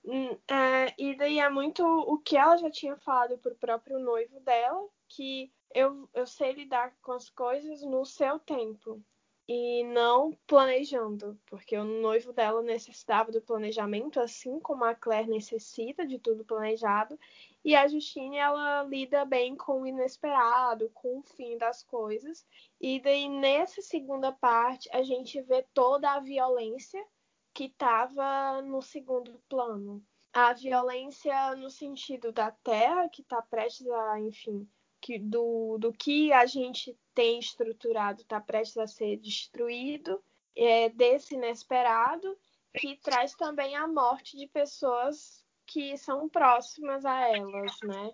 Hum, 0.04 0.38
é, 0.52 0.94
e 1.00 1.18
daí 1.18 1.40
é 1.40 1.50
muito 1.50 1.84
o 1.84 2.18
que 2.20 2.36
ela 2.36 2.58
já 2.58 2.70
tinha 2.70 2.98
falado 2.98 3.38
pro 3.38 3.56
próprio 3.56 3.98
noivo 3.98 4.42
dela, 4.42 4.86
que 5.08 5.50
eu, 5.76 6.10
eu 6.14 6.26
sei 6.26 6.54
lidar 6.54 6.96
com 7.02 7.12
as 7.12 7.30
coisas 7.30 7.82
no 7.82 8.06
seu 8.06 8.40
tempo 8.40 9.04
e 9.48 9.84
não 9.84 10.32
planejando, 10.48 11.38
porque 11.46 11.78
o 11.78 11.84
noivo 11.84 12.32
dela 12.32 12.64
necessitava 12.64 13.30
do 13.32 13.42
planejamento, 13.42 14.20
assim 14.20 14.58
como 14.60 14.86
a 14.86 14.96
Claire 14.96 15.30
necessita 15.30 16.08
de 16.08 16.18
tudo 16.18 16.46
planejado, 16.46 17.20
e 17.64 17.76
a 17.76 17.88
Justine 17.88 18.38
ela 18.38 18.84
lida 18.84 19.26
bem 19.26 19.56
com 19.56 19.82
o 19.82 19.86
inesperado, 19.86 20.90
com 20.94 21.20
o 21.20 21.24
fim 21.24 21.58
das 21.58 21.84
coisas. 21.84 22.48
E 22.80 23.00
daí 23.02 23.28
nessa 23.28 23.82
segunda 23.82 24.32
parte 24.32 24.90
a 24.94 25.04
gente 25.04 25.42
vê 25.42 25.64
toda 25.74 26.14
a 26.14 26.20
violência 26.22 27.06
que 27.54 27.66
estava 27.66 28.62
no 28.62 28.82
segundo 28.82 29.42
plano. 29.50 30.02
A 30.32 30.54
violência 30.54 31.56
no 31.56 31.70
sentido 31.70 32.32
da 32.32 32.52
terra, 32.52 33.10
que 33.10 33.22
está 33.22 33.42
prestes 33.42 33.88
a, 33.88 34.20
enfim, 34.20 34.68
que, 35.06 35.20
do, 35.20 35.78
do 35.78 35.94
que 35.94 36.34
a 36.34 36.48
gente 36.48 36.98
tem 37.14 37.38
estruturado 37.38 38.24
está 38.24 38.42
prestes 38.42 38.80
a 38.80 38.88
ser 38.88 39.18
destruído, 39.18 40.20
é, 40.56 40.90
desse 40.90 41.36
inesperado, 41.36 42.36
que 42.74 42.98
traz 42.98 43.36
também 43.36 43.76
a 43.76 43.88
morte 43.88 44.36
de 44.36 44.48
pessoas 44.48 45.46
que 45.68 45.96
são 45.96 46.28
próximas 46.28 47.06
a 47.06 47.30
elas, 47.30 47.72
né? 47.84 48.14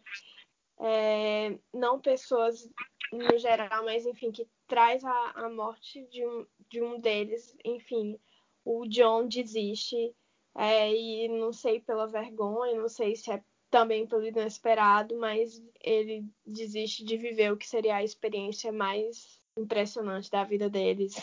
É, 0.82 1.60
não 1.74 1.98
pessoas 1.98 2.70
no 3.14 3.38
geral, 3.38 3.86
mas 3.86 4.06
enfim, 4.06 4.30
que 4.30 4.46
traz 4.68 5.06
a, 5.06 5.32
a 5.36 5.50
morte 5.50 6.06
de 6.08 6.26
um, 6.26 6.46
de 6.70 6.84
um 6.84 7.00
deles, 7.00 7.56
enfim, 7.64 8.20
o 8.66 8.86
John 8.86 9.30
desiste 9.30 10.14
é, 10.58 10.94
e 10.94 11.30
não 11.30 11.54
sei 11.54 11.80
pela 11.80 12.06
vergonha, 12.06 12.82
não 12.82 12.90
sei 12.90 13.16
se 13.16 13.32
é 13.32 13.42
também 13.72 14.06
pelo 14.06 14.26
inesperado, 14.26 15.18
mas 15.18 15.64
ele 15.82 16.26
desiste 16.46 17.04
de 17.04 17.18
viver 17.18 17.52
o 17.52 17.58
que 17.58 17.68
seria 17.68 17.96
a 17.96 18.04
experiência 18.04 18.72
mais 18.72 19.40
impressionante 19.58 20.30
da 20.30 20.44
vida 20.44 20.70
deles. 20.70 21.16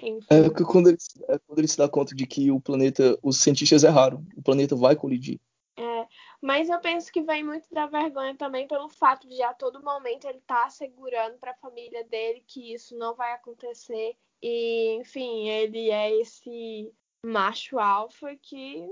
Enfim. 0.00 0.26
É 0.30 0.48
que 0.48 0.64
quando 0.64 0.88
ele, 0.88 0.98
é 1.28 1.38
quando 1.38 1.58
ele 1.58 1.68
se 1.68 1.76
dá 1.76 1.88
conta 1.88 2.14
de 2.14 2.26
que 2.26 2.50
o 2.50 2.60
planeta, 2.60 3.18
os 3.22 3.40
cientistas 3.40 3.84
erraram, 3.84 4.24
o 4.36 4.42
planeta 4.42 4.74
vai 4.74 4.96
colidir. 4.96 5.38
É, 5.76 6.06
mas 6.40 6.68
eu 6.68 6.80
penso 6.80 7.12
que 7.12 7.22
vem 7.22 7.44
muito 7.44 7.68
da 7.70 7.86
vergonha 7.86 8.36
também 8.36 8.66
pelo 8.66 8.88
fato 8.88 9.28
de 9.28 9.40
a 9.42 9.54
todo 9.54 9.82
momento 9.82 10.24
ele 10.24 10.38
estar 10.38 10.62
tá 10.62 10.66
assegurando 10.66 11.38
para 11.38 11.52
a 11.52 11.56
família 11.56 12.02
dele 12.04 12.42
que 12.46 12.72
isso 12.72 12.96
não 12.96 13.14
vai 13.14 13.32
acontecer 13.32 14.16
e, 14.42 14.96
enfim, 15.00 15.48
ele 15.48 15.90
é 15.90 16.20
esse 16.20 16.92
macho 17.24 17.78
alfa 17.78 18.34
que. 18.36 18.88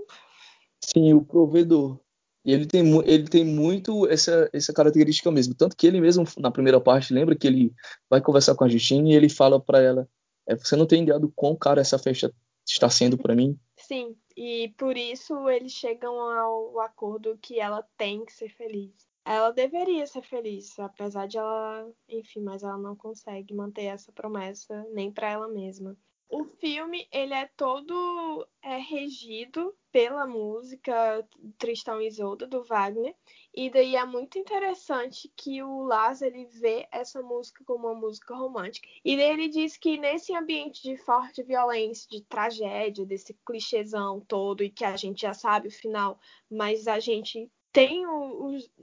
Sim, 0.85 1.15
o 1.15 1.25
provedor. 1.25 1.99
E 2.47 2.53
ele 2.53 2.65
tem, 2.65 2.85
ele 3.05 3.25
tem 3.25 3.45
muito 3.45 4.07
essa, 4.07 4.49
essa 4.53 4.73
característica 4.73 5.33
mesmo. 5.33 5.53
Tanto 5.53 5.77
que 5.77 5.85
ele 5.85 6.01
mesmo, 6.01 6.25
na 6.39 6.49
primeira 6.49 6.81
parte, 6.81 7.13
lembra 7.13 7.35
que 7.35 7.45
ele 7.45 7.75
vai 8.09 8.21
conversar 8.21 8.55
com 8.55 8.63
a 8.63 8.69
Justine 8.69 9.13
e 9.13 9.17
ele 9.17 9.29
fala 9.29 9.61
para 9.61 9.83
ela: 9.83 10.09
é, 10.47 10.55
Você 10.55 10.77
não 10.77 10.87
tem 10.87 11.03
ideia 11.03 11.19
do 11.19 11.29
quão 11.29 11.57
cara 11.57 11.81
essa 11.81 11.99
festa 11.99 12.33
está 12.65 12.89
sendo 12.89 13.19
para 13.19 13.35
mim? 13.35 13.59
Sim, 13.77 14.17
e 14.37 14.73
por 14.79 14.97
isso 14.97 15.49
eles 15.49 15.73
chegam 15.73 16.15
ao 16.21 16.79
acordo 16.79 17.37
que 17.43 17.59
ela 17.59 17.85
tem 17.99 18.25
que 18.25 18.33
ser 18.33 18.49
feliz. 18.51 18.93
Ela 19.25 19.51
deveria 19.51 20.07
ser 20.07 20.23
feliz, 20.23 20.79
apesar 20.79 21.27
de 21.27 21.37
ela, 21.37 21.91
enfim, 22.09 22.43
mas 22.43 22.63
ela 22.63 22.79
não 22.79 22.95
consegue 22.95 23.53
manter 23.53 23.87
essa 23.87 24.13
promessa 24.13 24.87
nem 24.93 25.11
para 25.11 25.29
ela 25.29 25.49
mesma. 25.49 25.97
O 26.29 26.45
filme 26.45 27.07
ele 27.13 27.35
é 27.35 27.49
todo 27.57 28.47
é, 28.61 28.79
regido 28.79 29.77
pela 29.93 30.27
música 30.27 31.27
Tristão 31.57 32.03
e 32.03 32.09
Isolda 32.09 32.47
do 32.47 32.65
Wagner. 32.65 33.15
E 33.55 33.71
daí 33.71 33.95
é 33.95 34.05
muito 34.05 34.37
interessante 34.37 35.33
que 35.37 35.63
o 35.63 35.85
Lars 35.85 36.21
ele 36.23 36.45
vê 36.47 36.87
essa 36.91 37.23
música 37.23 37.65
como 37.65 37.87
uma 37.87 37.95
música 37.95 38.35
romântica. 38.35 38.89
E 39.05 39.17
daí 39.17 39.31
ele 39.31 39.49
diz 39.49 39.77
que 39.77 39.97
nesse 39.97 40.35
ambiente 40.35 40.83
de 40.83 40.97
forte 40.97 41.43
violência, 41.45 42.09
de 42.11 42.23
tragédia, 42.23 43.07
desse 43.07 43.33
clichêzão 43.47 44.21
todo 44.21 44.65
e 44.65 44.69
que 44.69 44.85
a 44.85 44.97
gente 44.97 45.23
já 45.23 45.33
sabe 45.33 45.69
o 45.69 45.73
final, 45.73 46.19
mas 46.51 46.89
a 46.89 46.99
gente 46.99 47.51
tem 47.77 48.07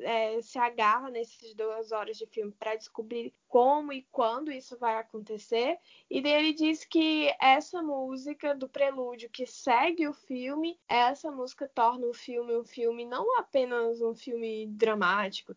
é, 0.02 0.40
se 0.40 0.60
agarra 0.60 1.10
nessas 1.10 1.56
duas 1.56 1.92
horas 1.92 2.16
de 2.16 2.28
filme 2.28 2.52
para 2.52 2.76
descobrir 2.76 3.34
como 3.48 3.92
e 3.92 4.04
quando 4.12 4.52
isso 4.52 4.78
vai 4.78 4.98
acontecer. 4.98 5.80
E 6.08 6.22
daí 6.22 6.34
ele 6.34 6.54
diz 6.54 6.86
que 6.86 7.34
essa 7.42 7.82
música 7.82 8.54
do 8.54 8.70
prelúdio 8.70 9.32
que 9.32 9.48
segue 9.48 10.08
o 10.08 10.14
filme, 10.14 10.80
essa 10.88 11.32
música 11.32 11.68
torna 11.74 12.06
o 12.06 12.14
filme 12.14 12.56
um 12.56 12.64
filme 12.64 13.04
não 13.04 13.40
apenas 13.40 14.00
um 14.00 14.14
filme 14.14 14.68
dramático, 14.68 15.56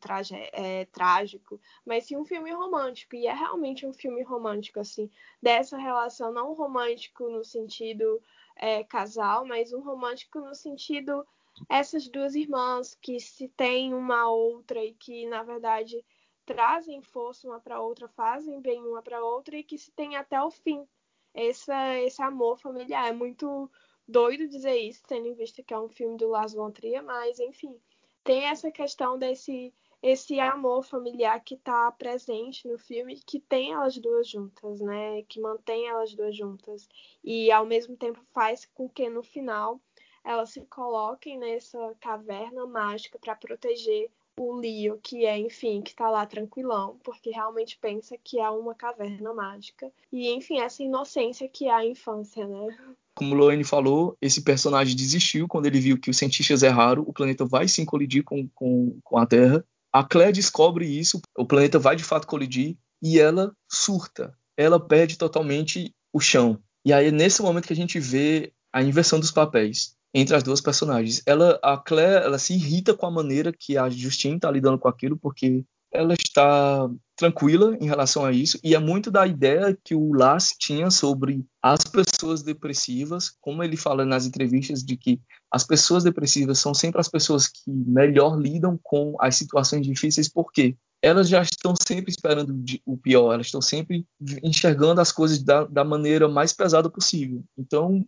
é, 0.53 0.87
trágico, 0.87 1.61
mas 1.85 2.07
sim 2.07 2.16
um 2.16 2.25
filme 2.25 2.51
romântico. 2.53 3.16
E 3.16 3.27
é 3.27 3.35
realmente 3.35 3.87
um 3.87 3.92
filme 3.92 4.22
romântico, 4.22 4.81
assim, 4.81 5.11
dessa 5.42 5.77
relação, 5.77 6.33
não 6.33 6.55
romântico 6.55 7.29
no 7.29 7.44
sentido 7.44 8.18
é, 8.57 8.83
casal, 8.83 9.44
mas 9.44 9.75
um 9.75 9.81
romântico 9.81 10.40
no 10.40 10.55
sentido 10.55 11.27
essas 11.68 12.08
duas 12.08 12.34
irmãs 12.34 12.94
que 12.94 13.18
se 13.20 13.48
têm 13.48 13.94
uma 13.94 14.28
outra 14.30 14.84
e 14.84 14.94
que 14.94 15.26
na 15.26 15.42
verdade 15.42 16.04
trazem 16.44 17.02
força 17.02 17.48
uma 17.48 17.60
para 17.60 17.80
outra, 17.80 18.08
fazem 18.08 18.60
bem 18.60 18.80
uma 18.80 19.02
para 19.02 19.24
outra 19.24 19.56
e 19.56 19.64
que 19.64 19.76
se 19.76 19.90
tem 19.92 20.16
até 20.16 20.40
o 20.40 20.50
fim. 20.50 20.86
Essa, 21.34 21.98
esse 22.00 22.22
amor 22.22 22.58
familiar 22.58 23.08
é 23.08 23.12
muito 23.12 23.70
doido 24.06 24.48
dizer 24.48 24.76
isso, 24.76 25.02
tendo 25.06 25.26
em 25.26 25.34
vista 25.34 25.62
que 25.62 25.74
é 25.74 25.78
um 25.78 25.88
filme 25.88 26.16
do 26.16 26.28
Lars 26.28 26.54
von 26.54 26.70
Trier, 26.70 27.02
mas 27.02 27.38
enfim, 27.40 27.78
tem 28.22 28.44
essa 28.44 28.70
questão 28.70 29.18
desse 29.18 29.74
esse 30.02 30.38
amor 30.38 30.84
familiar 30.84 31.42
que 31.42 31.54
está 31.54 31.90
presente 31.90 32.68
no 32.68 32.78
filme, 32.78 33.18
que 33.26 33.40
tem 33.40 33.72
elas 33.72 33.96
duas 33.98 34.28
juntas, 34.28 34.80
né? 34.80 35.22
Que 35.22 35.40
mantém 35.40 35.88
elas 35.88 36.14
duas 36.14 36.36
juntas 36.36 36.88
e 37.24 37.50
ao 37.50 37.66
mesmo 37.66 37.96
tempo 37.96 38.20
faz 38.32 38.66
com 38.66 38.88
que 38.88 39.08
no 39.08 39.22
final 39.22 39.80
elas 40.26 40.50
se 40.50 40.60
coloquem 40.62 41.38
nessa 41.38 41.94
caverna 42.00 42.66
mágica 42.66 43.16
para 43.18 43.36
proteger 43.36 44.10
o 44.38 44.56
Leo, 44.56 44.98
que 45.02 45.24
é, 45.24 45.38
enfim, 45.38 45.80
que 45.80 45.90
está 45.90 46.10
lá 46.10 46.26
tranquilão, 46.26 46.98
porque 47.02 47.30
realmente 47.30 47.78
pensa 47.80 48.16
que 48.22 48.38
é 48.38 48.50
uma 48.50 48.74
caverna 48.74 49.32
mágica. 49.32 49.90
E, 50.12 50.28
enfim, 50.34 50.58
essa 50.58 50.82
inocência 50.82 51.48
que 51.48 51.66
é 51.68 51.72
a 51.72 51.86
infância, 51.86 52.46
né? 52.46 52.76
Como 53.14 53.34
Loane 53.34 53.64
falou, 53.64 54.14
esse 54.20 54.42
personagem 54.42 54.94
desistiu 54.94 55.48
quando 55.48 55.66
ele 55.66 55.80
viu 55.80 55.98
que 55.98 56.10
os 56.10 56.18
cientistas 56.18 56.62
erraram, 56.62 57.02
o 57.06 57.14
planeta 57.14 57.46
vai 57.46 57.66
sim 57.66 57.86
colidir 57.86 58.24
com, 58.24 58.46
com, 58.48 58.98
com 59.02 59.16
a 59.16 59.24
Terra. 59.24 59.64
A 59.90 60.04
Claire 60.04 60.32
descobre 60.32 60.84
isso, 60.86 61.22
o 61.38 61.46
planeta 61.46 61.78
vai 61.78 61.96
de 61.96 62.04
fato 62.04 62.26
colidir, 62.26 62.76
e 63.00 63.18
ela 63.18 63.54
surta. 63.70 64.36
Ela 64.54 64.78
perde 64.78 65.16
totalmente 65.16 65.94
o 66.12 66.20
chão. 66.20 66.60
E 66.84 66.92
aí 66.92 67.06
é 67.06 67.10
nesse 67.10 67.40
momento 67.40 67.66
que 67.66 67.72
a 67.72 67.76
gente 67.76 67.98
vê 67.98 68.52
a 68.70 68.82
inversão 68.82 69.18
dos 69.18 69.30
papéis 69.30 69.95
entre 70.16 70.35
as 70.35 70.42
duas 70.42 70.62
personagens. 70.62 71.22
Ela, 71.26 71.61
a 71.62 71.76
Claire, 71.76 72.24
ela 72.24 72.38
se 72.38 72.55
irrita 72.55 72.94
com 72.94 73.05
a 73.05 73.11
maneira 73.11 73.52
que 73.52 73.76
a 73.76 73.90
Justine 73.90 74.37
está 74.37 74.50
lidando 74.50 74.79
com 74.79 74.88
aquilo, 74.88 75.18
porque 75.18 75.62
ela 75.92 76.14
está 76.14 76.88
tranquila 77.14 77.76
em 77.81 77.87
relação 77.87 78.24
a 78.24 78.33
isso 78.33 78.59
e 78.64 78.74
é 78.74 78.79
muito 78.79 79.11
da 79.11 79.26
ideia 79.26 79.76
que 79.85 79.94
o 79.94 80.12
Lars 80.12 80.55
tinha 80.59 80.90
sobre 80.90 81.44
as 81.62 81.81
pessoas 81.85 82.42
depressivas, 82.42 83.31
como 83.40 83.62
ele 83.62 83.76
fala 83.76 84.05
nas 84.05 84.26
entrevistas 84.26 84.83
de 84.83 84.96
que 84.96 85.20
as 85.50 85.64
pessoas 85.64 86.02
depressivas 86.02 86.59
são 86.59 86.74
sempre 86.74 87.00
as 87.00 87.09
pessoas 87.09 87.46
que 87.46 87.70
melhor 87.70 88.38
lidam 88.38 88.79
com 88.83 89.16
as 89.20 89.37
situações 89.37 89.87
difíceis 89.87 90.29
porque 90.29 90.76
elas 91.02 91.29
já 91.29 91.42
estão 91.42 91.74
sempre 91.87 92.11
esperando 92.11 92.59
o 92.85 92.96
pior, 92.96 93.35
elas 93.35 93.46
estão 93.46 93.61
sempre 93.61 94.07
enxergando 94.42 95.00
as 95.00 95.12
coisas 95.12 95.42
da, 95.42 95.64
da 95.64 95.85
maneira 95.85 96.26
mais 96.26 96.52
pesada 96.52 96.90
possível. 96.90 97.44
Então, 97.57 98.05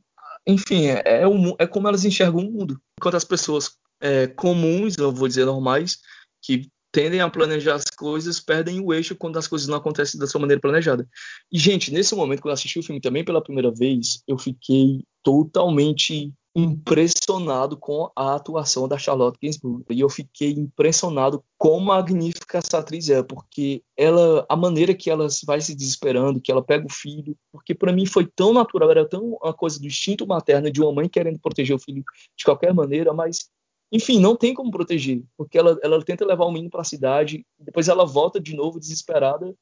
enfim, 0.49 0.87
é, 0.87 1.03
é, 1.05 1.23
é 1.59 1.67
como 1.67 1.87
elas 1.87 2.05
enxergam 2.07 2.41
o 2.41 2.51
mundo. 2.51 2.81
Enquanto 2.99 3.17
as 3.17 3.25
pessoas 3.25 3.73
é, 4.01 4.27
comuns, 4.27 4.97
eu 4.97 5.13
vou 5.13 5.29
dizer 5.29 5.45
normais, 5.45 5.99
que 6.43 6.69
tendem 6.91 7.21
a 7.21 7.29
planejar 7.29 7.75
as 7.75 7.85
coisas, 7.85 8.41
perdem 8.41 8.81
o 8.81 8.95
eixo 8.95 9.15
quando 9.15 9.39
as 9.39 9.47
coisas 9.47 9.69
não 9.69 9.77
acontecem 9.77 10.19
da 10.19 10.27
sua 10.27 10.41
maneira 10.41 10.61
planejada. 10.61 11.07
E, 11.53 11.59
gente, 11.59 11.93
nesse 11.93 12.15
momento, 12.15 12.41
quando 12.41 12.53
eu 12.53 12.55
assisti 12.55 12.79
o 12.79 12.83
filme 12.83 13.01
também 13.01 13.23
pela 13.23 13.43
primeira 13.43 13.71
vez, 13.71 14.23
eu 14.27 14.39
fiquei 14.39 15.05
totalmente 15.23 16.33
impressionado 16.59 17.77
com 17.77 18.11
a 18.17 18.35
atuação 18.35 18.89
da 18.89 18.99
Charlotte 18.99 19.39
Gainsbourg. 19.41 19.85
E 19.91 20.01
eu 20.01 20.09
fiquei 20.09 20.51
impressionado 20.51 21.45
com 21.57 21.79
magnífica 21.79 22.59
essa 22.59 22.79
atriz 22.79 23.09
é, 23.09 23.23
porque 23.23 23.83
ela, 23.97 24.45
a 24.49 24.57
maneira 24.57 24.93
que 24.93 25.09
ela 25.09 25.29
vai 25.47 25.61
se 25.61 25.73
desesperando, 25.75 26.41
que 26.41 26.51
ela 26.51 26.63
pega 26.63 26.85
o 26.85 26.93
filho, 26.93 27.37
porque 27.53 27.75
para 27.75 27.93
mim 27.93 28.07
foi 28.07 28.27
tão 28.27 28.53
natural, 28.53 28.91
era 28.91 29.09
tão 29.09 29.39
uma 29.41 29.55
coisa 29.55 29.79
do 29.79 29.87
instinto 29.87 30.27
materno 30.27 30.69
de 30.71 30.83
uma 30.83 30.93
mãe 30.93 31.09
querendo 31.09 31.39
proteger 31.39 31.77
o 31.77 31.79
filho 31.79 32.03
de 32.37 32.45
qualquer 32.45 32.75
maneira, 32.75 33.13
mas 33.13 33.49
enfim, 33.93 34.21
não 34.21 34.37
tem 34.37 34.53
como 34.53 34.71
proteger, 34.71 35.23
porque 35.37 35.57
ela, 35.57 35.79
ela 35.83 36.05
tenta 36.05 36.27
levar 36.27 36.45
o 36.45 36.51
menino 36.51 36.71
para 36.71 36.83
a 36.83 36.85
cidade, 36.85 37.47
depois 37.59 37.89
ela 37.89 38.05
volta 38.05 38.41
de 38.41 38.55
novo 38.55 38.81
desesperada, 38.81 39.55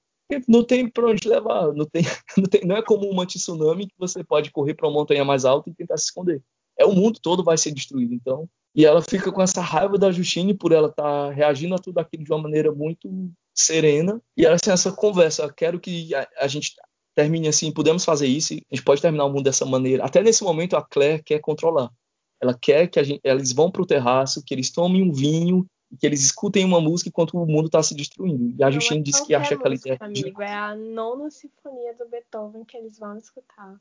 não 0.49 0.65
tem 0.65 0.89
para 0.89 1.07
onde 1.07 1.29
levar, 1.29 1.73
não, 1.73 1.85
tem, 1.85 2.03
não, 2.37 2.45
tem, 2.45 2.65
não 2.65 2.77
é 2.77 2.83
como 2.83 3.09
uma 3.09 3.27
tsunami 3.27 3.87
que 3.87 3.95
você 3.99 4.25
pode 4.25 4.51
correr 4.51 4.75
para 4.75 4.89
uma 4.89 4.95
montanha 4.95 5.25
mais 5.25 5.45
alta 5.45 5.71
e 5.71 5.75
tentar 5.75 5.97
se 5.99 6.07
esconder. 6.07 6.43
É 6.79 6.85
o 6.85 6.93
mundo 6.93 7.19
todo 7.21 7.45
vai 7.45 7.57
ser 7.57 7.73
destruído, 7.73 8.15
então. 8.15 8.49
E 8.75 8.85
ela 8.85 9.01
fica 9.01 9.33
com 9.33 9.41
essa 9.41 9.61
raiva 9.61 9.97
da 9.97 10.13
Justine 10.13 10.53
por 10.53 10.73
ela 10.73 10.89
estar 10.89 11.03
tá 11.03 11.31
reagindo 11.31 11.75
a 11.75 11.79
tudo 11.79 11.99
aquilo 11.99 12.25
de 12.25 12.31
uma 12.31 12.43
maneira 12.43 12.71
muito 12.71 13.09
serena. 13.55 14.21
E 14.37 14.45
ela 14.45 14.59
tem 14.59 14.73
essa 14.73 14.93
conversa, 14.93 15.51
quero 15.53 15.81
que 15.81 16.15
a, 16.15 16.29
a 16.41 16.47
gente 16.47 16.75
termine 17.15 17.49
assim, 17.49 17.73
podemos 17.73 18.05
fazer 18.05 18.27
isso, 18.27 18.53
a 18.53 18.75
gente 18.75 18.85
pode 18.85 19.01
terminar 19.01 19.25
o 19.25 19.31
mundo 19.31 19.45
dessa 19.45 19.65
maneira. 19.65 20.05
Até 20.05 20.23
nesse 20.23 20.45
momento 20.45 20.77
a 20.77 20.83
Claire 20.83 21.23
quer 21.23 21.41
controlar. 21.41 21.91
Ela 22.39 22.53
quer 22.53 22.87
que 22.89 23.03
gente, 23.03 23.21
eles 23.25 23.53
vão 23.53 23.71
para 23.71 23.81
o 23.81 23.87
terraço, 23.87 24.43
que 24.45 24.53
eles 24.53 24.71
tomem 24.71 25.03
um 25.03 25.11
vinho, 25.11 25.67
que 25.99 26.07
eles 26.07 26.23
escutem 26.23 26.65
uma 26.65 26.81
música 26.81 27.09
enquanto 27.09 27.39
o 27.39 27.47
mundo 27.47 27.67
está 27.67 27.83
se 27.83 27.95
destruindo. 27.95 28.55
E 28.59 28.63
a 28.63 28.71
Justine 28.71 29.01
é 29.01 29.03
diz 29.03 29.21
que 29.21 29.35
acha 29.35 29.57
que 29.57 29.67
ela 29.67 29.75
é. 29.75 29.97
Amigo, 30.01 30.43
é 30.43 30.53
a 30.53 30.75
nona 30.75 31.31
sinfonia 31.31 31.95
do 31.95 32.07
Beethoven 32.09 32.65
que 32.65 32.77
eles 32.77 32.99
vão 32.99 33.17
escutar. 33.17 33.81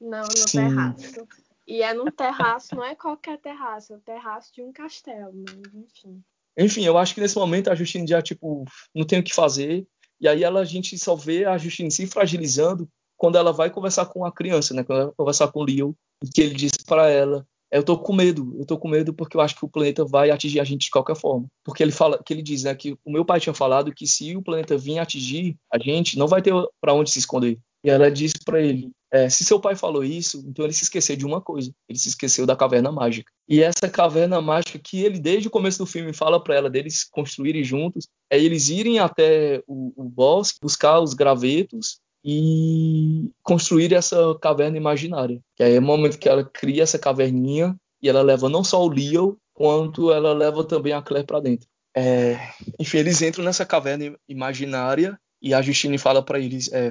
Não, 0.00 0.22
no 0.22 0.36
Sim. 0.36 0.58
terraço. 0.58 1.28
E 1.66 1.82
é 1.82 1.92
num 1.92 2.10
terraço, 2.10 2.74
não 2.74 2.84
é 2.84 2.94
qualquer 2.94 3.38
terraço, 3.38 3.92
é 3.92 3.96
o 3.96 4.00
terraço 4.00 4.54
de 4.54 4.62
um 4.62 4.72
castelo, 4.72 5.32
mas 5.34 5.74
enfim. 5.74 6.22
Enfim, 6.58 6.84
eu 6.84 6.96
acho 6.96 7.14
que 7.14 7.20
nesse 7.20 7.36
momento 7.36 7.68
a 7.68 7.74
Justine 7.74 8.06
já, 8.06 8.22
tipo, 8.22 8.64
não 8.94 9.04
tem 9.04 9.18
o 9.18 9.22
que 9.22 9.34
fazer. 9.34 9.86
E 10.20 10.26
aí 10.26 10.42
ela, 10.42 10.60
a 10.60 10.64
gente 10.64 10.96
só 10.96 11.14
vê 11.14 11.44
a 11.44 11.58
Justine 11.58 11.90
se 11.90 12.06
fragilizando 12.06 12.88
quando 13.16 13.36
ela 13.36 13.52
vai 13.52 13.70
conversar 13.70 14.06
com 14.06 14.24
a 14.24 14.32
criança, 14.32 14.72
né? 14.72 14.84
Quando 14.84 14.98
ela 14.98 15.06
vai 15.08 15.14
conversar 15.16 15.48
com 15.48 15.60
o 15.60 15.64
Leo, 15.64 15.94
e 16.24 16.28
que 16.28 16.40
ele 16.40 16.54
diz 16.54 16.72
para 16.86 17.10
ela 17.10 17.46
eu 17.70 17.82
tô 17.82 17.98
com 17.98 18.12
medo, 18.12 18.54
eu 18.58 18.64
tô 18.64 18.78
com 18.78 18.88
medo 18.88 19.12
porque 19.12 19.36
eu 19.36 19.40
acho 19.40 19.56
que 19.56 19.64
o 19.64 19.68
planeta 19.68 20.04
vai 20.04 20.30
atingir 20.30 20.60
a 20.60 20.64
gente 20.64 20.84
de 20.84 20.90
qualquer 20.90 21.16
forma. 21.16 21.46
Porque 21.64 21.82
ele 21.82 21.92
fala, 21.92 22.22
que 22.24 22.32
ele 22.32 22.42
diz, 22.42 22.62
né, 22.62 22.74
que 22.74 22.96
o 23.04 23.10
meu 23.10 23.24
pai 23.24 23.40
tinha 23.40 23.54
falado 23.54 23.92
que 23.92 24.06
se 24.06 24.36
o 24.36 24.42
planeta 24.42 24.78
vir 24.78 24.98
atingir 24.98 25.56
a 25.72 25.78
gente, 25.78 26.18
não 26.18 26.28
vai 26.28 26.40
ter 26.40 26.52
para 26.80 26.94
onde 26.94 27.10
se 27.10 27.18
esconder. 27.18 27.58
E 27.84 27.90
ela 27.90 28.10
disse 28.10 28.36
para 28.44 28.60
ele, 28.62 28.90
é, 29.12 29.28
se 29.28 29.44
seu 29.44 29.60
pai 29.60 29.76
falou 29.76 30.02
isso, 30.02 30.44
então 30.46 30.64
ele 30.64 30.74
se 30.74 30.84
esqueceu 30.84 31.16
de 31.16 31.24
uma 31.24 31.40
coisa. 31.40 31.72
Ele 31.88 31.98
se 31.98 32.08
esqueceu 32.08 32.44
da 32.44 32.56
caverna 32.56 32.90
mágica. 32.90 33.30
E 33.48 33.62
essa 33.62 33.88
caverna 33.88 34.40
mágica 34.40 34.78
que 34.78 35.02
ele 35.02 35.18
desde 35.18 35.48
o 35.48 35.50
começo 35.50 35.78
do 35.78 35.86
filme 35.86 36.12
fala 36.12 36.42
para 36.42 36.56
ela 36.56 36.70
deles 36.70 37.04
construírem 37.04 37.62
juntos, 37.62 38.08
é 38.30 38.38
eles 38.38 38.68
irem 38.68 38.98
até 38.98 39.62
o, 39.66 39.92
o 39.96 40.04
bosque, 40.04 40.58
buscar 40.60 41.00
os 41.00 41.14
gravetos 41.14 42.00
e 42.24 43.30
construir 43.42 43.92
essa 43.94 44.36
caverna 44.40 44.76
imaginária. 44.76 45.40
Que 45.54 45.62
aí 45.62 45.76
é 45.76 45.78
o 45.78 45.82
momento 45.82 46.18
que 46.18 46.28
ela 46.28 46.44
cria 46.44 46.82
essa 46.82 46.98
caverninha 46.98 47.76
e 48.02 48.08
ela 48.08 48.22
leva 48.22 48.48
não 48.48 48.64
só 48.64 48.82
o 48.82 48.88
Leo, 48.88 49.38
quanto 49.54 50.12
ela 50.12 50.32
leva 50.32 50.64
também 50.64 50.92
a 50.92 51.00
Claire 51.00 51.26
para 51.26 51.40
dentro. 51.40 51.68
É... 51.96 52.36
enfim, 52.78 52.98
eles 52.98 53.22
entram 53.22 53.44
nessa 53.44 53.64
caverna 53.64 54.14
imaginária 54.28 55.18
e 55.40 55.54
a 55.54 55.62
Justine 55.62 55.96
fala 55.96 56.22
para 56.22 56.40
eles: 56.40 56.70
é, 56.72 56.90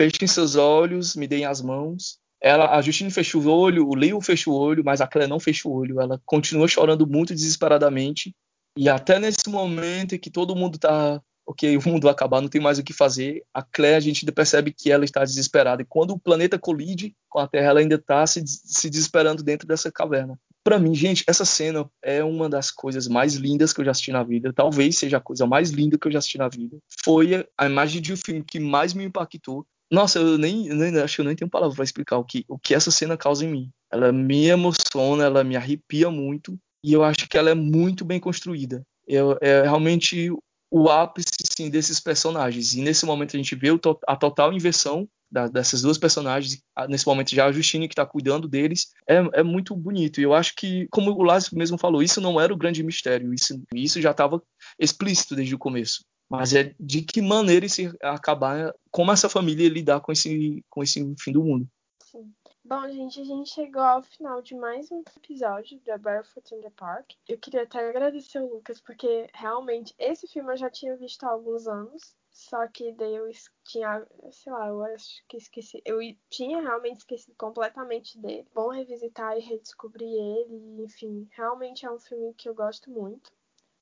fechem 0.00 0.26
seus 0.26 0.56
olhos, 0.56 1.14
me 1.14 1.26
deem 1.26 1.44
as 1.44 1.60
mãos. 1.60 2.18
Ela, 2.42 2.74
a 2.74 2.80
Justine 2.80 3.10
fecha 3.10 3.36
o 3.36 3.46
olho, 3.46 3.86
o 3.86 3.94
Leo 3.94 4.18
fecha 4.22 4.48
o 4.48 4.54
olho, 4.54 4.82
mas 4.82 5.02
a 5.02 5.06
Claire 5.06 5.28
não 5.28 5.38
fecha 5.38 5.68
o 5.68 5.72
olho. 5.72 6.00
Ela 6.00 6.18
continua 6.24 6.66
chorando 6.66 7.06
muito 7.06 7.34
desesperadamente. 7.34 8.34
E 8.78 8.88
até 8.88 9.18
nesse 9.18 9.46
momento 9.48 10.14
em 10.14 10.18
que 10.18 10.30
todo 10.30 10.56
mundo 10.56 10.76
está 10.76 11.20
ok, 11.46 11.76
o 11.76 11.86
mundo 11.86 12.04
vai 12.04 12.12
acabar, 12.12 12.40
não 12.40 12.48
tem 12.48 12.62
mais 12.62 12.78
o 12.78 12.82
que 12.82 12.94
fazer. 12.94 13.42
A 13.52 13.62
Claire, 13.62 13.96
a 13.96 14.00
gente 14.00 14.24
percebe 14.32 14.72
que 14.72 14.90
ela 14.90 15.04
está 15.04 15.22
desesperada. 15.22 15.82
E 15.82 15.86
quando 15.86 16.12
o 16.12 16.18
planeta 16.18 16.58
colide 16.58 17.14
com 17.28 17.38
a 17.38 17.46
Terra, 17.46 17.66
ela 17.66 17.80
ainda 17.80 17.96
está 17.96 18.26
se, 18.26 18.42
se 18.46 18.88
desesperando 18.88 19.42
dentro 19.42 19.68
dessa 19.68 19.92
caverna. 19.92 20.38
Para 20.64 20.78
mim, 20.78 20.94
gente, 20.94 21.24
essa 21.26 21.44
cena 21.44 21.90
é 22.02 22.24
uma 22.24 22.48
das 22.48 22.70
coisas 22.70 23.06
mais 23.06 23.34
lindas 23.34 23.70
que 23.72 23.82
eu 23.82 23.84
já 23.84 23.90
assisti 23.90 24.12
na 24.12 24.22
vida. 24.22 24.50
Talvez 24.50 24.96
seja 24.96 25.18
a 25.18 25.20
coisa 25.20 25.46
mais 25.46 25.70
linda 25.70 25.98
que 25.98 26.08
eu 26.08 26.12
já 26.12 26.20
assisti 26.20 26.38
na 26.38 26.48
vida. 26.48 26.78
Foi 27.04 27.46
a 27.58 27.66
imagem 27.66 28.00
de 28.00 28.14
um 28.14 28.16
filme 28.16 28.42
que 28.42 28.58
mais 28.58 28.94
me 28.94 29.04
impactou. 29.04 29.66
Nossa, 29.90 30.18
eu 30.18 30.38
nem, 30.38 30.68
nem 30.68 30.96
acho 31.00 31.16
que 31.16 31.20
eu 31.20 31.24
nem 31.24 31.34
tenho 31.34 31.50
palavra 31.50 31.74
para 31.74 31.84
explicar 31.84 32.16
o 32.18 32.24
que, 32.24 32.44
o 32.48 32.58
que 32.58 32.74
essa 32.74 32.90
cena 32.90 33.16
causa 33.16 33.44
em 33.44 33.48
mim. 33.48 33.70
Ela 33.90 34.12
me 34.12 34.46
emociona, 34.46 35.24
ela 35.24 35.42
me 35.42 35.56
arrepia 35.56 36.10
muito 36.10 36.56
e 36.84 36.92
eu 36.92 37.02
acho 37.02 37.28
que 37.28 37.36
ela 37.36 37.50
é 37.50 37.54
muito 37.54 38.04
bem 38.04 38.20
construída. 38.20 38.82
Eu, 39.06 39.36
é 39.40 39.62
realmente 39.62 40.30
o 40.70 40.88
ápice 40.88 41.30
sim, 41.56 41.68
desses 41.68 41.98
personagens. 41.98 42.74
E 42.74 42.80
nesse 42.80 43.04
momento 43.04 43.34
a 43.34 43.36
gente 43.36 43.56
vê 43.56 43.68
a 44.06 44.16
total 44.16 44.52
inversão 44.52 45.08
da, 45.30 45.48
dessas 45.48 45.82
duas 45.82 45.98
personagens. 45.98 46.62
Nesse 46.88 47.06
momento 47.06 47.34
já 47.34 47.46
a 47.46 47.52
Justine 47.52 47.88
que 47.88 47.92
está 47.92 48.06
cuidando 48.06 48.48
deles 48.48 48.92
é, 49.08 49.16
é, 49.32 49.42
muito 49.42 49.74
bonito. 49.74 50.20
E 50.20 50.24
eu 50.24 50.32
acho 50.32 50.54
que, 50.54 50.86
como 50.90 51.10
o 51.10 51.22
Lázaro 51.22 51.56
mesmo 51.56 51.76
falou, 51.76 52.02
isso 52.02 52.20
não 52.20 52.40
era 52.40 52.52
o 52.52 52.56
grande 52.56 52.82
mistério. 52.82 53.34
Isso, 53.34 53.60
isso 53.74 54.00
já 54.00 54.12
estava 54.12 54.42
explícito 54.78 55.34
desde 55.34 55.54
o 55.54 55.58
começo. 55.58 56.04
Mas 56.30 56.54
é 56.54 56.74
de 56.78 57.02
que 57.02 57.20
maneira 57.20 57.66
esse 57.66 57.92
acabar, 58.00 58.72
como 58.90 59.10
essa 59.10 59.28
família 59.28 59.68
lidar 59.68 60.00
com 60.00 60.12
esse, 60.12 60.64
com 60.70 60.80
esse 60.80 61.14
fim 61.18 61.32
do 61.32 61.42
mundo. 61.42 61.68
Sim. 62.04 62.32
Bom, 62.64 62.88
gente, 62.88 63.20
a 63.20 63.24
gente 63.24 63.50
chegou 63.50 63.82
ao 63.82 64.00
final 64.00 64.40
de 64.40 64.54
mais 64.54 64.92
um 64.92 65.02
episódio 65.16 65.80
da 65.80 65.98
Barefoot 65.98 66.54
in 66.54 66.60
the 66.60 66.70
Park. 66.70 67.14
Eu 67.28 67.36
queria 67.36 67.64
até 67.64 67.88
agradecer 67.88 68.38
o 68.38 68.48
Lucas, 68.48 68.80
porque 68.80 69.28
realmente 69.34 69.92
esse 69.98 70.28
filme 70.28 70.52
eu 70.52 70.56
já 70.56 70.70
tinha 70.70 70.96
visto 70.96 71.24
há 71.24 71.30
alguns 71.30 71.66
anos. 71.66 72.14
Só 72.30 72.68
que 72.68 72.92
daí 72.92 73.16
eu 73.16 73.28
tinha, 73.64 74.06
sei 74.30 74.52
lá, 74.52 74.68
eu 74.68 74.84
acho 74.84 75.26
que 75.28 75.36
esqueci. 75.36 75.82
Eu 75.84 75.98
tinha 76.28 76.60
realmente 76.60 76.98
esquecido 76.98 77.34
completamente 77.36 78.16
dele. 78.18 78.46
Bom 78.54 78.68
revisitar 78.68 79.36
e 79.36 79.40
redescobrir 79.40 80.08
ele. 80.08 80.84
Enfim, 80.84 81.28
realmente 81.32 81.84
é 81.84 81.90
um 81.90 81.98
filme 81.98 82.32
que 82.34 82.48
eu 82.48 82.54
gosto 82.54 82.88
muito. 82.88 83.32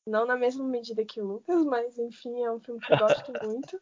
Não 0.09 0.27
na 0.27 0.37
mesma 0.37 0.65
medida 0.65 1.05
que 1.05 1.21
o 1.21 1.27
Lucas, 1.27 1.65
mas 1.65 1.99
enfim, 1.99 2.43
é 2.43 2.51
um 2.51 2.59
filme 2.59 2.81
que 2.81 2.93
eu 2.93 2.99
gosto 2.99 3.33
muito. 3.45 3.79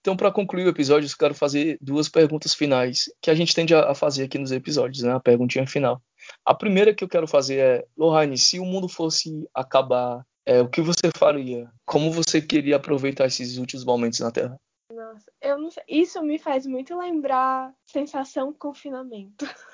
Então, 0.00 0.16
para 0.16 0.32
concluir 0.32 0.64
o 0.66 0.68
episódio, 0.68 1.08
eu 1.08 1.16
quero 1.18 1.34
fazer 1.34 1.78
duas 1.80 2.08
perguntas 2.08 2.54
finais 2.54 3.04
que 3.20 3.30
a 3.30 3.34
gente 3.34 3.54
tende 3.54 3.74
a 3.74 3.94
fazer 3.94 4.24
aqui 4.24 4.38
nos 4.38 4.50
episódios, 4.50 5.02
né? 5.02 5.12
A 5.12 5.20
perguntinha 5.20 5.66
final. 5.66 6.00
A 6.44 6.54
primeira 6.54 6.94
que 6.94 7.04
eu 7.04 7.08
quero 7.08 7.26
fazer 7.26 7.58
é, 7.58 7.86
Lohane, 7.96 8.38
se 8.38 8.58
o 8.58 8.64
mundo 8.64 8.88
fosse 8.88 9.48
acabar, 9.54 10.24
é, 10.44 10.60
o 10.60 10.68
que 10.68 10.80
você 10.80 11.10
faria? 11.16 11.70
Como 11.84 12.10
você 12.10 12.40
queria 12.40 12.76
aproveitar 12.76 13.26
esses 13.26 13.58
últimos 13.58 13.84
momentos 13.84 14.18
na 14.20 14.30
Terra? 14.30 14.60
Nossa, 14.92 15.32
eu 15.40 15.58
não 15.58 15.70
sei. 15.70 15.84
Isso 15.88 16.22
me 16.22 16.38
faz 16.38 16.66
muito 16.66 16.96
lembrar 16.98 17.72
sensação 17.86 18.52
confinamento. 18.52 19.44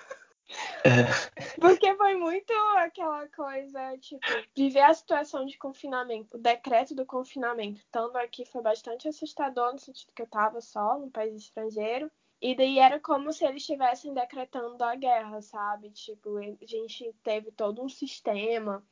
É. 0.85 1.61
Porque 1.61 1.95
foi 1.97 2.17
muito 2.17 2.53
aquela 2.77 3.27
coisa, 3.29 3.99
tipo, 3.99 4.27
viver 4.57 4.81
a 4.81 4.95
situação 4.95 5.45
de 5.45 5.59
confinamento, 5.59 6.37
o 6.37 6.41
decreto 6.41 6.95
do 6.95 7.05
confinamento, 7.05 7.81
estando 7.81 8.17
aqui 8.17 8.45
foi 8.45 8.63
bastante 8.63 9.09
assustador, 9.09 9.73
no 9.73 9.79
sentido 9.79 10.13
que 10.15 10.23
eu 10.23 10.27
tava 10.27 10.61
só 10.61 10.99
num 10.99 11.11
país 11.11 11.35
estrangeiro. 11.35 12.11
E 12.41 12.55
daí 12.55 12.79
era 12.79 13.01
como 13.01 13.33
se 13.33 13.45
eles 13.45 13.63
estivessem 13.63 14.15
decretando 14.15 14.83
a 14.85 14.95
guerra, 14.95 15.43
sabe? 15.43 15.91
Tipo, 15.91 16.39
a 16.39 16.67
gente 16.67 17.13
teve 17.23 17.51
todo 17.51 17.83
um 17.83 17.89
sistema 17.89 18.83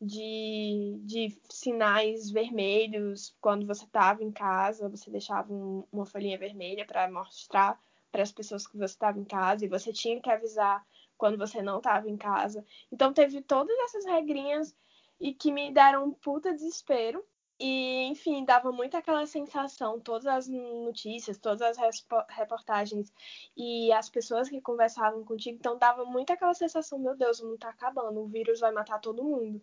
de, 0.00 1.00
de 1.04 1.38
sinais 1.48 2.30
vermelhos 2.30 3.34
quando 3.40 3.66
você 3.66 3.84
estava 3.84 4.22
em 4.22 4.30
casa, 4.30 4.88
você 4.88 5.10
deixava 5.10 5.52
um, 5.52 5.84
uma 5.90 6.06
folhinha 6.06 6.38
vermelha 6.38 6.86
para 6.86 7.10
mostrar 7.10 7.80
para 8.10 8.22
as 8.22 8.32
pessoas 8.32 8.66
que 8.66 8.76
você 8.76 8.94
estava 8.94 9.18
em 9.18 9.24
casa 9.24 9.64
e 9.64 9.68
você 9.68 9.92
tinha 9.92 10.20
que 10.20 10.30
avisar 10.30 10.84
quando 11.20 11.36
você 11.36 11.60
não 11.60 11.78
estava 11.78 12.08
em 12.08 12.16
casa. 12.16 12.64
Então 12.90 13.12
teve 13.12 13.42
todas 13.42 13.76
essas 13.80 14.06
regrinhas 14.06 14.74
e 15.20 15.34
que 15.34 15.52
me 15.52 15.70
deram 15.70 16.06
um 16.06 16.12
puta 16.12 16.52
desespero. 16.52 17.22
E, 17.62 18.04
enfim, 18.04 18.42
dava 18.42 18.72
muito 18.72 18.96
aquela 18.96 19.26
sensação, 19.26 20.00
todas 20.00 20.26
as 20.26 20.48
notícias, 20.48 21.36
todas 21.36 21.60
as 21.78 22.06
reportagens 22.30 23.12
e 23.54 23.92
as 23.92 24.08
pessoas 24.08 24.48
que 24.48 24.62
conversavam 24.62 25.22
contigo, 25.26 25.58
então 25.58 25.76
dava 25.76 26.06
muito 26.06 26.32
aquela 26.32 26.54
sensação, 26.54 26.98
meu 26.98 27.14
Deus, 27.14 27.38
o 27.38 27.46
mundo 27.46 27.58
tá 27.58 27.68
acabando, 27.68 28.18
o 28.18 28.26
vírus 28.26 28.60
vai 28.60 28.72
matar 28.72 28.98
todo 28.98 29.22
mundo. 29.22 29.62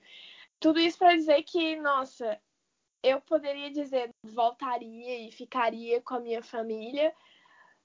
Tudo 0.60 0.80
isso 0.80 1.00
para 1.00 1.15
dizer 1.15 1.41
que, 1.41 1.76
nossa, 1.78 2.39
eu 3.02 3.20
poderia 3.20 3.72
dizer 3.72 4.12
voltaria 4.24 5.28
e 5.28 5.32
ficaria 5.32 6.00
com 6.00 6.13
a 6.13 6.20
minha 6.20 6.43
família, 6.43 7.12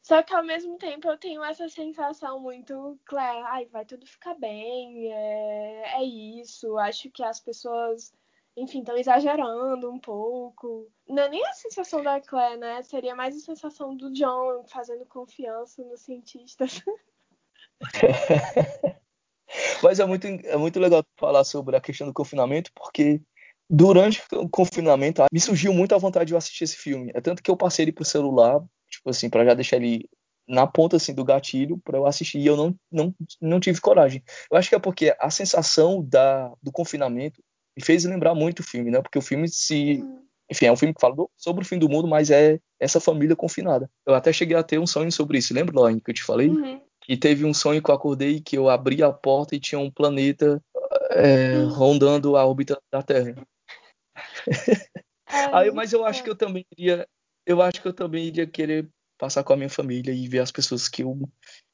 só 0.03 0.23
que 0.23 0.35
ao 0.35 0.43
mesmo 0.45 0.77
tempo 0.79 1.09
eu 1.09 1.17
tenho 1.17 1.45
essa 1.45 1.69
sensação 1.69 2.41
muito 2.41 2.99
clara, 3.05 3.47
ai, 3.47 3.67
vai 3.67 3.85
tudo 3.85 4.05
ficar 4.05 4.35
bem, 4.35 5.13
é, 5.13 6.01
é 6.01 6.05
isso. 6.05 6.77
Acho 6.77 7.09
que 7.11 7.23
as 7.23 7.39
pessoas, 7.39 8.13
enfim, 8.57 8.81
estão 8.81 8.97
exagerando 8.97 9.89
um 9.91 10.01
pouco. 10.01 10.91
Não 11.09 11.23
é 11.23 11.29
nem 11.29 11.47
a 11.47 11.53
sensação 11.53 12.03
da 12.03 12.21
Claire, 12.21 12.59
né? 12.59 12.83
Seria 12.83 13.15
mais 13.15 13.37
a 13.37 13.41
sensação 13.41 13.97
do 13.97 14.13
John 14.13 14.65
fazendo 14.67 15.07
confiança 15.07 15.85
nos 15.85 16.01
cientistas. 16.01 16.83
Mas 19.83 20.01
é 20.01 20.05
muito, 20.05 20.27
é 20.27 20.57
muito 20.57 20.81
legal 20.81 21.05
falar 21.17 21.45
sobre 21.45 21.77
a 21.77 21.81
questão 21.81 22.07
do 22.07 22.13
confinamento, 22.13 22.73
porque 22.75 23.21
durante 23.69 24.23
o 24.33 24.49
confinamento 24.49 25.23
me 25.33 25.41
surgiu 25.41 25.73
muito 25.73 25.95
a 25.95 25.99
vontade 25.99 26.27
de 26.27 26.35
eu 26.35 26.39
assistir 26.39 26.65
esse 26.65 26.77
filme. 26.77 27.13
É 27.15 27.21
tanto 27.21 27.43
que 27.43 27.51
eu 27.51 27.57
passei 27.57 27.85
ele 27.85 27.93
pro 27.93 28.05
celular 28.05 28.61
tipo 29.03 29.11
assim, 29.11 29.29
para 29.29 29.45
já 29.45 29.55
deixar 29.55 29.77
ele 29.77 30.09
na 30.49 30.67
ponta 30.67 30.97
assim 30.97 31.15
do 31.15 31.25
gatilho 31.25 31.79
para 31.85 31.99
eu 31.99 32.07
assistir 32.07 32.39
e 32.39 32.47
eu 32.47 32.57
não, 32.57 32.75
não, 32.91 33.15
não 33.41 33.61
tive 33.61 33.81
coragem. 33.81 34.23
Eu 34.51 34.57
acho 34.57 34.69
que 34.69 34.75
é 34.75 34.79
porque 34.79 35.15
a 35.19 35.31
sensação 35.31 36.03
da, 36.03 36.53
do 36.63 36.71
confinamento 36.71 37.43
me 37.77 37.85
fez 37.85 38.05
lembrar 38.05 38.35
muito 38.35 38.61
o 38.61 38.63
filme, 38.63 38.91
né? 38.91 39.01
Porque 39.01 39.19
o 39.19 39.23
filme 39.23 39.49
se 39.49 40.01
uhum. 40.03 40.23
enfim, 40.51 40.67
é 40.67 40.73
um 40.73 40.77
filme 40.77 40.95
que 40.95 41.01
fala 41.01 41.15
sobre 41.37 41.65
o 41.65 41.67
fim 41.67 41.79
do 41.79 41.89
mundo, 41.89 42.07
mas 42.07 42.31
é 42.31 42.59
essa 42.79 43.01
família 43.01 43.37
confinada. 43.37 43.91
Eu 44.07 44.15
até 44.15 44.33
cheguei 44.33 44.57
a 44.57 44.63
ter 44.63 44.79
um 44.79 44.87
sonho 44.87 45.11
sobre 45.11 45.39
isso. 45.39 45.55
Lembra, 45.55 45.81
Laine, 45.81 46.01
que 46.01 46.11
eu 46.11 46.15
te 46.15 46.23
falei? 46.23 46.49
Uhum. 46.49 46.81
Que 47.01 47.17
teve 47.17 47.45
um 47.45 47.55
sonho 47.55 47.83
que 47.83 47.91
eu 47.91 47.95
acordei 47.95 48.41
que 48.41 48.57
eu 48.57 48.69
abri 48.69 49.03
a 49.03 49.13
porta 49.13 49.57
e 49.57 49.61
tinha 49.61 49.79
um 49.79 49.91
planeta 49.91 50.63
é, 51.11 51.57
uhum. 51.57 51.69
rondando 51.71 52.37
a 52.37 52.45
órbita 52.45 52.79
da 52.93 53.03
Terra. 53.03 53.35
Aí, 55.53 55.71
mas 55.71 55.93
eu 55.93 56.05
acho 56.05 56.23
que 56.23 56.29
eu 56.29 56.37
também 56.37 56.65
iria 56.77 57.07
eu 57.47 57.61
acho 57.63 57.81
que 57.81 57.89
eu 57.89 57.93
também 57.93 58.27
iria 58.27 58.47
querer 58.47 58.89
passar 59.19 59.45
com 59.45 59.53
a 59.53 59.57
minha 59.57 59.71
família 59.71 60.13
e 60.13 60.29
ver 60.29 60.41
as 60.41 60.51
pessoas 60.51 60.89
que 60.89 61.03
eu, 61.03 61.19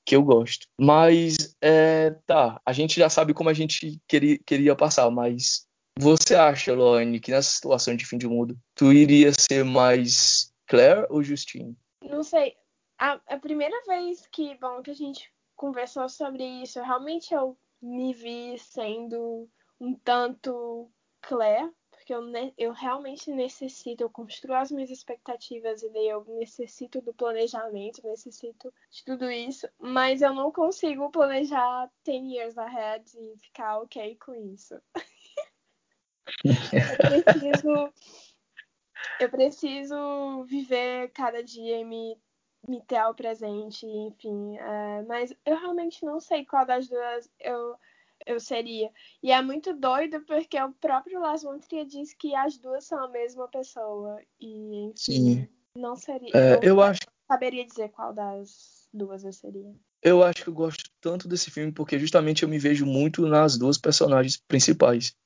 que 0.04 0.14
eu 0.14 0.22
gosto. 0.22 0.66
Mas, 0.78 1.56
é, 1.60 2.10
tá, 2.26 2.60
a 2.64 2.72
gente 2.72 2.98
já 2.98 3.08
sabe 3.08 3.32
como 3.32 3.48
a 3.48 3.54
gente 3.54 4.00
queria, 4.06 4.38
queria 4.44 4.76
passar, 4.76 5.10
mas 5.10 5.66
você 5.98 6.34
acha, 6.34 6.74
Loane, 6.74 7.18
que 7.18 7.30
nessa 7.30 7.50
situação 7.50 7.96
de 7.96 8.06
fim 8.06 8.18
de 8.18 8.28
mundo, 8.28 8.56
tu 8.74 8.92
iria 8.92 9.32
ser 9.32 9.64
mais 9.64 10.52
Claire 10.66 11.06
ou 11.10 11.22
Justine? 11.22 11.76
Não 12.02 12.22
sei. 12.22 12.54
A, 12.98 13.20
a 13.26 13.38
primeira 13.38 13.76
vez 13.86 14.26
que, 14.30 14.56
bom, 14.60 14.82
que 14.82 14.90
a 14.90 14.94
gente 14.94 15.32
conversou 15.56 16.08
sobre 16.08 16.44
isso, 16.62 16.80
realmente 16.80 17.34
eu 17.34 17.58
me 17.82 18.12
vi 18.12 18.58
sendo 18.58 19.48
um 19.80 19.94
tanto 19.94 20.90
Claire, 21.20 21.70
porque 22.08 22.14
eu, 22.14 22.54
eu 22.56 22.72
realmente 22.72 23.30
necessito, 23.30 24.02
eu 24.02 24.08
construo 24.08 24.54
as 24.54 24.70
minhas 24.70 24.90
expectativas 24.90 25.82
e 25.82 25.90
daí 25.90 26.08
eu 26.08 26.24
necessito 26.38 27.02
do 27.02 27.12
planejamento, 27.12 28.06
necessito 28.06 28.72
de 28.90 29.04
tudo 29.04 29.30
isso, 29.30 29.68
mas 29.78 30.22
eu 30.22 30.32
não 30.32 30.50
consigo 30.50 31.10
planejar 31.10 31.90
10 32.04 32.24
years 32.24 32.56
ahead 32.56 33.04
e 33.14 33.36
ficar 33.36 33.80
ok 33.80 34.16
com 34.16 34.34
isso. 34.34 34.80
eu 36.72 37.24
preciso 37.24 37.92
eu 39.20 39.30
preciso 39.30 40.44
viver 40.44 41.10
cada 41.10 41.42
dia 41.42 41.78
e 41.78 41.84
me, 41.84 42.16
me 42.66 42.80
ter 42.82 42.96
ao 42.96 43.14
presente, 43.14 43.86
enfim. 43.86 44.56
É, 44.56 45.02
mas 45.02 45.34
eu 45.44 45.58
realmente 45.58 46.04
não 46.04 46.20
sei 46.20 46.46
qual 46.46 46.64
das 46.64 46.88
duas 46.88 47.30
eu 47.38 47.76
eu 48.28 48.38
seria. 48.38 48.90
E 49.22 49.32
é 49.32 49.40
muito 49.40 49.72
doido 49.72 50.20
porque 50.26 50.60
o 50.60 50.72
próprio 50.74 51.20
Lars 51.20 51.42
von 51.42 51.58
Trier 51.58 51.86
diz 51.86 52.12
que 52.12 52.34
as 52.34 52.58
duas 52.58 52.84
são 52.84 53.02
a 53.02 53.08
mesma 53.08 53.48
pessoa. 53.48 54.20
E, 54.38 54.84
enfim, 54.84 54.94
Sim. 54.96 55.48
não 55.74 55.96
seria. 55.96 56.30
É, 56.34 56.56
não 56.56 56.62
eu 56.62 56.80
acho. 56.82 57.00
saberia 57.26 57.64
dizer 57.64 57.88
qual 57.88 58.12
das 58.12 58.86
duas 58.92 59.24
eu 59.24 59.32
seria. 59.32 59.74
Eu 60.02 60.22
acho 60.22 60.44
que 60.44 60.48
eu 60.48 60.54
gosto 60.54 60.84
tanto 61.00 61.26
desse 61.26 61.50
filme 61.50 61.72
porque 61.72 61.98
justamente 61.98 62.42
eu 62.42 62.48
me 62.48 62.58
vejo 62.58 62.84
muito 62.84 63.26
nas 63.26 63.56
duas 63.56 63.78
personagens 63.78 64.36
principais. 64.36 65.16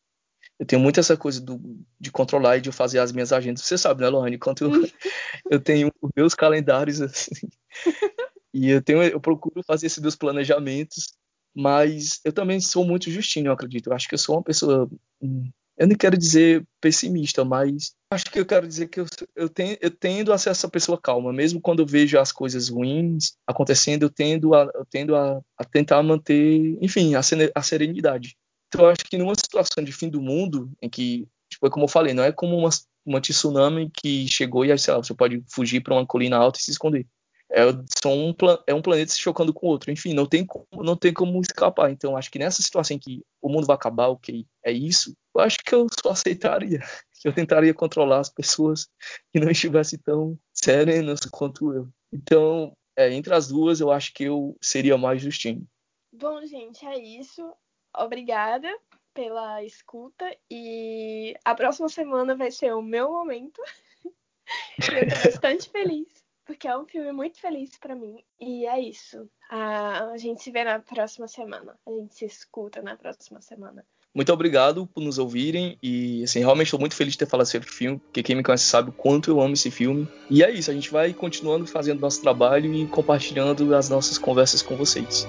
Eu 0.59 0.65
tenho 0.65 0.81
muito 0.81 1.01
essa 1.01 1.17
coisa 1.17 1.41
do, 1.41 1.61
de 1.99 2.11
controlar 2.11 2.59
e 2.59 2.61
de 2.61 2.71
fazer 2.71 3.01
as 3.01 3.11
minhas 3.11 3.33
agendas. 3.33 3.63
Você 3.63 3.77
sabe, 3.77 4.01
né, 4.01 4.09
Lohane? 4.09 4.39
Quanto 4.39 4.65
eu, 4.65 4.71
eu 5.51 5.61
tenho 5.61 5.91
os 6.01 6.11
meus 6.17 6.35
calendários 6.35 7.01
assim. 7.01 7.49
e 8.55 8.71
eu 8.71 8.81
tenho, 8.81 9.03
eu 9.03 9.21
procuro 9.21 9.63
fazer 9.65 9.87
esses 9.87 9.99
meus 9.99 10.15
planejamentos 10.15 11.17
mas 11.55 12.21
eu 12.25 12.33
também 12.33 12.61
sou 12.61 12.85
muito 12.85 13.11
justinho, 13.11 13.49
eu 13.49 13.53
acredito. 13.53 13.89
Eu 13.89 13.95
acho 13.95 14.09
que 14.09 14.15
eu 14.15 14.19
sou 14.19 14.37
uma 14.37 14.43
pessoa. 14.43 14.89
Hum, 15.21 15.51
eu 15.77 15.87
não 15.87 15.97
quero 15.97 16.17
dizer 16.17 16.67
pessimista, 16.81 17.45
mas 17.45 17.95
acho 18.13 18.27
que 18.27 18.39
eu 18.39 18.47
quero 18.47 18.67
dizer 18.69 18.89
que 18.89 19.01
eu, 19.01 19.07
eu, 19.35 19.51
eu 19.81 19.91
tendo 19.91 20.33
a 20.33 20.39
ser 20.39 20.51
essa 20.51 20.69
pessoa 20.69 21.01
calma. 21.01 21.33
Mesmo 21.33 21.61
quando 21.61 21.81
eu 21.81 21.87
vejo 21.87 22.19
as 22.19 22.31
coisas 22.31 22.69
ruins 22.69 23.35
acontecendo, 23.47 24.05
eu 24.05 24.11
tendo 24.11 24.55
a, 24.55 24.71
eu 24.75 24.87
tendo 24.89 25.17
a, 25.17 25.41
a 25.59 25.65
tentar 25.65 26.03
manter, 26.03 26.79
enfim, 26.81 27.15
a, 27.15 27.21
a 27.55 27.63
serenidade. 27.63 28.37
Então, 28.69 28.87
eu 28.87 28.91
acho 28.91 29.05
que 29.05 29.19
numa 29.19 29.35
situação 29.35 29.85
de 29.85 29.93
fim 29.93 30.09
do 30.09 30.21
mundo, 30.21 30.71
em 30.81 30.89
que, 30.89 31.27
tipo, 31.51 31.67
é 31.67 31.71
como 31.71 31.85
eu 31.85 31.89
falei, 31.89 32.15
não 32.15 32.25
é 32.25 32.33
como 32.33 32.57
uma, 32.57 32.71
uma 33.05 33.21
tsunami 33.21 33.91
que 33.91 34.27
chegou 34.29 34.65
e, 34.65 34.79
sei 34.79 34.95
lá, 34.95 35.03
você 35.03 35.13
pode 35.15 35.43
fugir 35.47 35.83
para 35.83 35.95
uma 35.95 36.07
colina 36.07 36.39
alta 36.39 36.59
e 36.59 36.63
se 36.63 36.71
esconder 36.71 37.07
é, 37.53 37.67
um, 38.07 38.35
é 38.67 38.75
um 38.75 38.81
planeta 38.81 39.13
se 39.13 39.21
chocando 39.21 39.53
com 39.53 39.67
o 39.67 39.71
outro. 39.71 39.91
Enfim, 39.91 40.15
não 40.15 40.27
tem, 40.27 40.45
como, 40.45 40.67
não 40.83 40.97
tem 40.97 41.13
como 41.13 41.41
escapar. 41.41 41.91
Então, 41.91 42.17
acho 42.17 42.31
que 42.31 42.39
nessa 42.39 42.63
situação 42.63 42.97
em 42.97 42.99
que 42.99 43.23
o 43.43 43.49
mundo 43.49 43.67
vai 43.67 43.77
acabar, 43.77 44.09
ok, 44.09 44.47
é 44.65 44.73
isso, 44.73 45.15
eu 45.35 45.41
acho 45.43 45.59
que 45.59 45.75
eu 45.75 45.87
só 46.03 46.11
aceitaria. 46.11 46.81
Eu 47.25 47.33
tentaria 47.33 47.73
controlar 47.73 48.19
as 48.19 48.29
pessoas 48.29 48.89
que 49.33 49.39
não 49.39 49.49
estivessem 49.49 49.97
tão 49.97 50.37
serenas 50.53 51.21
quanto 51.31 51.73
eu. 51.73 51.89
Então, 52.13 52.77
é, 52.97 53.13
entre 53.13 53.33
as 53.33 53.47
duas, 53.47 53.79
eu 53.79 53.93
acho 53.93 54.13
que 54.13 54.25
eu 54.25 54.57
seria 54.61 54.99
mais 54.99 55.23
justinho. 55.23 55.65
Bom, 56.13 56.45
gente, 56.45 56.85
é 56.85 56.99
isso. 56.99 57.49
Obrigada 57.97 58.69
pela 59.15 59.63
escuta 59.63 60.37
e 60.51 61.37
a 61.45 61.55
próxima 61.55 61.89
semana 61.89 62.35
vai 62.35 62.51
ser 62.51 62.75
o 62.75 62.83
meu 62.83 63.13
momento. 63.13 63.63
eu 64.93 65.09
tô 65.09 65.31
bastante 65.31 65.71
feliz 65.71 66.22
porque 66.45 66.67
é 66.69 66.77
um 66.77 66.87
filme 66.87 67.13
muito 67.13 67.41
feliz 67.41 67.71
para 67.79 67.95
mim. 67.95 68.23
E 68.41 68.67
é 68.67 68.81
isso. 68.81 69.29
A, 69.51 70.17
gente 70.17 70.43
se 70.43 70.51
vê 70.51 70.65
na 70.65 70.79
próxima 70.79 71.29
semana. 71.29 71.77
A 71.87 71.91
gente 71.91 72.15
se 72.15 72.25
escuta 72.25 72.83
na 72.83 72.97
próxima 72.97 73.41
semana. 73.41 73.85
Muito 74.15 74.31
obrigado 74.31 74.87
por 74.87 75.03
nos 75.03 75.17
ouvirem 75.17 75.79
e 75.83 76.23
assim, 76.23 76.41
realmente 76.41 76.67
estou 76.67 76.79
muito 76.79 76.95
feliz 76.95 77.15
de 77.15 77.21
ter 77.21 77.27
falado 77.27 77.47
sobre 77.47 77.67
o 77.67 77.73
filme, 77.73 77.99
porque 77.99 78.23
quem 78.23 78.37
me 78.37 78.43
conhece 78.43 78.65
sabe 78.65 78.91
o 78.91 78.93
quanto 78.93 79.31
eu 79.31 79.41
amo 79.41 79.55
esse 79.55 79.71
filme. 79.71 80.07
E 80.29 80.43
é 80.43 80.51
isso, 80.51 80.71
a 80.71 80.75
gente 80.75 80.91
vai 80.91 81.15
continuando 81.15 81.67
fazendo 81.67 82.01
nosso 82.01 82.21
trabalho 82.21 82.75
e 82.75 82.87
compartilhando 82.87 83.75
as 83.75 83.89
nossas 83.89 84.19
conversas 84.19 84.61
com 84.61 84.77
vocês. 84.77 85.27